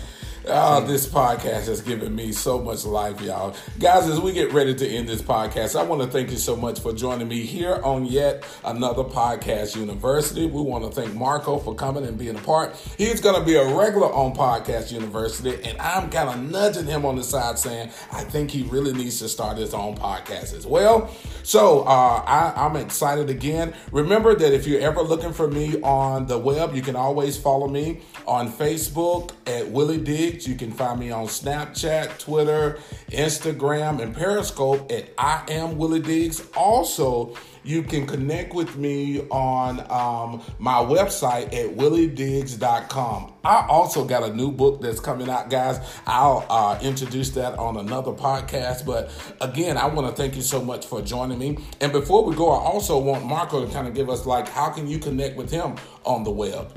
Oh, 0.50 0.80
this 0.80 1.06
podcast 1.06 1.66
has 1.66 1.82
given 1.82 2.14
me 2.14 2.32
so 2.32 2.58
much 2.58 2.86
life, 2.86 3.20
y'all. 3.20 3.54
Guys, 3.78 4.08
as 4.08 4.18
we 4.18 4.32
get 4.32 4.50
ready 4.50 4.74
to 4.74 4.88
end 4.88 5.06
this 5.06 5.20
podcast, 5.20 5.78
I 5.78 5.82
want 5.82 6.00
to 6.00 6.08
thank 6.08 6.30
you 6.30 6.38
so 6.38 6.56
much 6.56 6.80
for 6.80 6.94
joining 6.94 7.28
me 7.28 7.42
here 7.42 7.78
on 7.84 8.06
yet 8.06 8.46
another 8.64 9.04
Podcast 9.04 9.76
University. 9.76 10.46
We 10.46 10.62
want 10.62 10.84
to 10.84 10.90
thank 10.90 11.14
Marco 11.14 11.58
for 11.58 11.74
coming 11.74 12.06
and 12.06 12.16
being 12.16 12.34
a 12.34 12.40
part. 12.40 12.74
He's 12.96 13.20
going 13.20 13.38
to 13.38 13.44
be 13.44 13.56
a 13.56 13.76
regular 13.76 14.10
on 14.10 14.34
Podcast 14.34 14.90
University, 14.90 15.62
and 15.68 15.78
I'm 15.82 16.08
kind 16.08 16.30
of 16.30 16.50
nudging 16.50 16.86
him 16.86 17.04
on 17.04 17.16
the 17.16 17.24
side 17.24 17.58
saying, 17.58 17.90
I 18.10 18.24
think 18.24 18.50
he 18.50 18.62
really 18.62 18.94
needs 18.94 19.18
to 19.18 19.28
start 19.28 19.58
his 19.58 19.74
own 19.74 19.98
podcast 19.98 20.56
as 20.56 20.66
well. 20.66 21.14
So 21.42 21.80
uh, 21.80 22.22
I, 22.26 22.54
I'm 22.56 22.76
excited 22.76 23.28
again. 23.28 23.74
Remember 23.92 24.34
that 24.34 24.54
if 24.54 24.66
you're 24.66 24.80
ever 24.80 25.02
looking 25.02 25.34
for 25.34 25.48
me 25.48 25.78
on 25.82 26.26
the 26.26 26.38
web, 26.38 26.74
you 26.74 26.80
can 26.80 26.96
always 26.96 27.36
follow 27.36 27.68
me 27.68 28.00
on 28.26 28.50
Facebook 28.50 29.32
at 29.46 29.68
Willie 29.70 29.98
Diggs. 29.98 30.37
You 30.46 30.54
can 30.54 30.70
find 30.70 31.00
me 31.00 31.10
on 31.10 31.26
Snapchat, 31.26 32.18
Twitter, 32.18 32.78
Instagram, 33.10 34.00
and 34.00 34.14
Periscope 34.14 34.92
at 34.92 35.12
I 35.18 35.42
am 35.48 35.78
Willie 35.78 36.00
Diggs. 36.00 36.46
Also, 36.56 37.34
you 37.64 37.82
can 37.82 38.06
connect 38.06 38.54
with 38.54 38.76
me 38.76 39.20
on 39.28 39.80
um, 39.90 40.42
my 40.58 40.76
website 40.76 41.46
at 41.52 41.76
williediggs.com. 41.76 43.32
I 43.44 43.66
also 43.68 44.04
got 44.04 44.22
a 44.22 44.34
new 44.34 44.50
book 44.50 44.80
that's 44.80 45.00
coming 45.00 45.28
out, 45.28 45.50
guys. 45.50 45.78
I'll 46.06 46.46
uh, 46.48 46.78
introduce 46.80 47.30
that 47.30 47.58
on 47.58 47.76
another 47.76 48.12
podcast. 48.12 48.86
But 48.86 49.10
again, 49.40 49.76
I 49.76 49.86
want 49.86 50.08
to 50.08 50.14
thank 50.14 50.34
you 50.36 50.42
so 50.42 50.62
much 50.62 50.86
for 50.86 51.02
joining 51.02 51.38
me. 51.38 51.58
And 51.80 51.92
before 51.92 52.24
we 52.24 52.34
go, 52.34 52.50
I 52.50 52.64
also 52.64 52.98
want 52.98 53.24
Marco 53.24 53.66
to 53.66 53.72
kind 53.72 53.86
of 53.86 53.94
give 53.94 54.08
us 54.08 54.24
like 54.24 54.48
how 54.48 54.70
can 54.70 54.86
you 54.86 54.98
connect 54.98 55.36
with 55.36 55.50
him 55.50 55.76
on 56.04 56.24
the 56.24 56.30
web. 56.30 56.72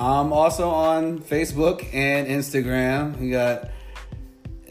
I'm 0.00 0.32
also 0.32 0.70
on 0.70 1.18
Facebook 1.18 1.86
and 1.92 2.26
Instagram. 2.26 3.18
We 3.18 3.28
got 3.28 3.68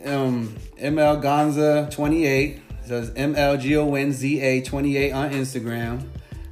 um, 0.03 0.55
ML 0.81 1.21
Gonza 1.21 1.87
28. 1.91 2.59
So 2.87 2.97
it's 2.97 3.11
MLGONZA 3.11 4.65
28 4.65 5.11
on 5.11 5.29
Instagram. 5.29 6.07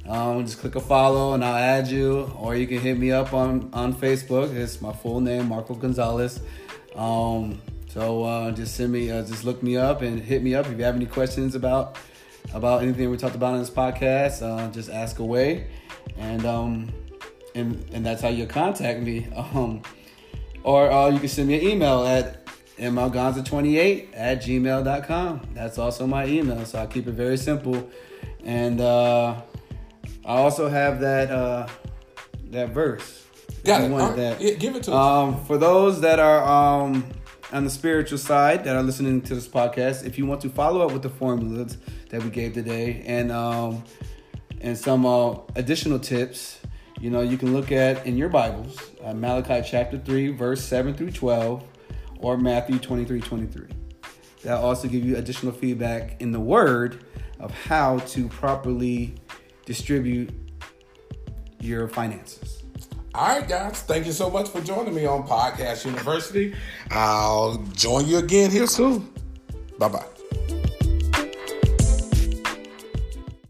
Um, 0.08 0.46
just 0.46 0.60
click 0.60 0.76
a 0.76 0.80
follow 0.80 1.34
and 1.34 1.44
I'll 1.44 1.56
add 1.56 1.88
you, 1.88 2.32
or 2.38 2.54
you 2.54 2.68
can 2.68 2.78
hit 2.78 2.96
me 2.96 3.10
up 3.10 3.34
on, 3.34 3.68
on 3.72 3.94
Facebook. 3.94 4.54
It's 4.54 4.80
my 4.80 4.92
full 4.92 5.20
name, 5.20 5.48
Marco 5.48 5.74
Gonzalez. 5.74 6.38
Um, 6.94 7.60
so 7.88 8.22
uh, 8.22 8.52
just 8.52 8.76
send 8.76 8.92
me, 8.92 9.10
uh, 9.10 9.24
just 9.24 9.42
look 9.42 9.60
me 9.60 9.76
up 9.76 10.02
and 10.02 10.22
hit 10.22 10.40
me 10.40 10.54
up 10.54 10.66
if 10.66 10.78
you 10.78 10.84
have 10.84 10.94
any 10.94 11.06
questions 11.06 11.56
about 11.56 11.96
about 12.54 12.82
anything 12.82 13.10
we 13.10 13.16
talked 13.16 13.34
about 13.34 13.54
in 13.54 13.60
this 13.60 13.70
podcast. 13.70 14.40
Uh, 14.40 14.70
just 14.70 14.88
ask 14.88 15.18
away, 15.18 15.66
and 16.16 16.46
um, 16.46 16.92
and 17.54 17.84
and 17.92 18.04
that's 18.04 18.22
how 18.22 18.28
you 18.28 18.46
contact 18.46 19.00
me. 19.00 19.26
Um, 19.36 19.82
or 20.64 20.90
uh, 20.90 21.08
you 21.08 21.18
can 21.18 21.28
send 21.28 21.48
me 21.48 21.54
an 21.54 21.66
email 21.66 22.04
at 22.04 22.44
mlgonza28 22.78 24.08
at 24.12 24.42
gmail.com. 24.42 25.40
That's 25.54 25.78
also 25.78 26.06
my 26.06 26.26
email, 26.26 26.64
so 26.64 26.80
I 26.80 26.86
keep 26.86 27.06
it 27.06 27.12
very 27.12 27.36
simple. 27.36 27.88
And 28.44 28.80
uh, 28.80 29.40
I 30.24 30.36
also 30.36 30.68
have 30.68 31.00
that 31.00 31.30
uh, 31.30 31.68
that 32.50 32.70
verse. 32.70 33.26
Got 33.64 33.82
it. 33.82 33.88
Right. 33.88 34.16
That. 34.16 34.40
Yeah, 34.40 34.54
give 34.54 34.76
it 34.76 34.84
to 34.84 34.94
um, 34.94 35.34
us. 35.34 35.46
For 35.46 35.58
those 35.58 36.00
that 36.00 36.18
are 36.18 36.44
um, 36.44 37.04
on 37.52 37.64
the 37.64 37.70
spiritual 37.70 38.18
side 38.18 38.64
that 38.64 38.76
are 38.76 38.82
listening 38.82 39.22
to 39.22 39.34
this 39.34 39.48
podcast, 39.48 40.06
if 40.06 40.18
you 40.18 40.26
want 40.26 40.40
to 40.42 40.48
follow 40.48 40.86
up 40.86 40.92
with 40.92 41.02
the 41.02 41.10
formulas 41.10 41.78
that 42.10 42.22
we 42.22 42.30
gave 42.30 42.54
today 42.54 43.02
and 43.06 43.32
um, 43.32 43.82
and 44.60 44.76
some 44.76 45.06
uh, 45.06 45.36
additional 45.56 45.98
tips, 45.98 46.60
you 47.00 47.10
know, 47.10 47.20
you 47.20 47.38
can 47.38 47.52
look 47.52 47.70
at 47.72 48.06
in 48.06 48.16
your 48.16 48.28
Bibles, 48.28 48.78
uh, 49.04 49.14
Malachi 49.14 49.66
chapter 49.68 49.98
3, 49.98 50.28
verse 50.32 50.62
7 50.62 50.94
through 50.94 51.12
12, 51.12 51.64
or 52.20 52.36
Matthew 52.36 52.78
23, 52.78 53.20
23. 53.20 53.66
That'll 54.42 54.64
also 54.64 54.88
give 54.88 55.04
you 55.04 55.16
additional 55.16 55.52
feedback 55.52 56.20
in 56.20 56.32
the 56.32 56.40
Word 56.40 57.04
of 57.40 57.52
how 57.52 57.98
to 57.98 58.28
properly 58.28 59.14
distribute 59.64 60.30
your 61.60 61.88
finances. 61.88 62.62
All 63.14 63.28
right, 63.28 63.48
guys. 63.48 63.82
Thank 63.82 64.06
you 64.06 64.12
so 64.12 64.30
much 64.30 64.48
for 64.48 64.60
joining 64.60 64.94
me 64.94 65.06
on 65.06 65.26
Podcast 65.26 65.84
University. 65.84 66.54
I'll 66.90 67.58
join 67.72 68.06
you 68.06 68.18
again 68.18 68.50
here 68.50 68.66
soon. 68.66 69.12
Bye 69.78 69.88
bye. 69.88 70.17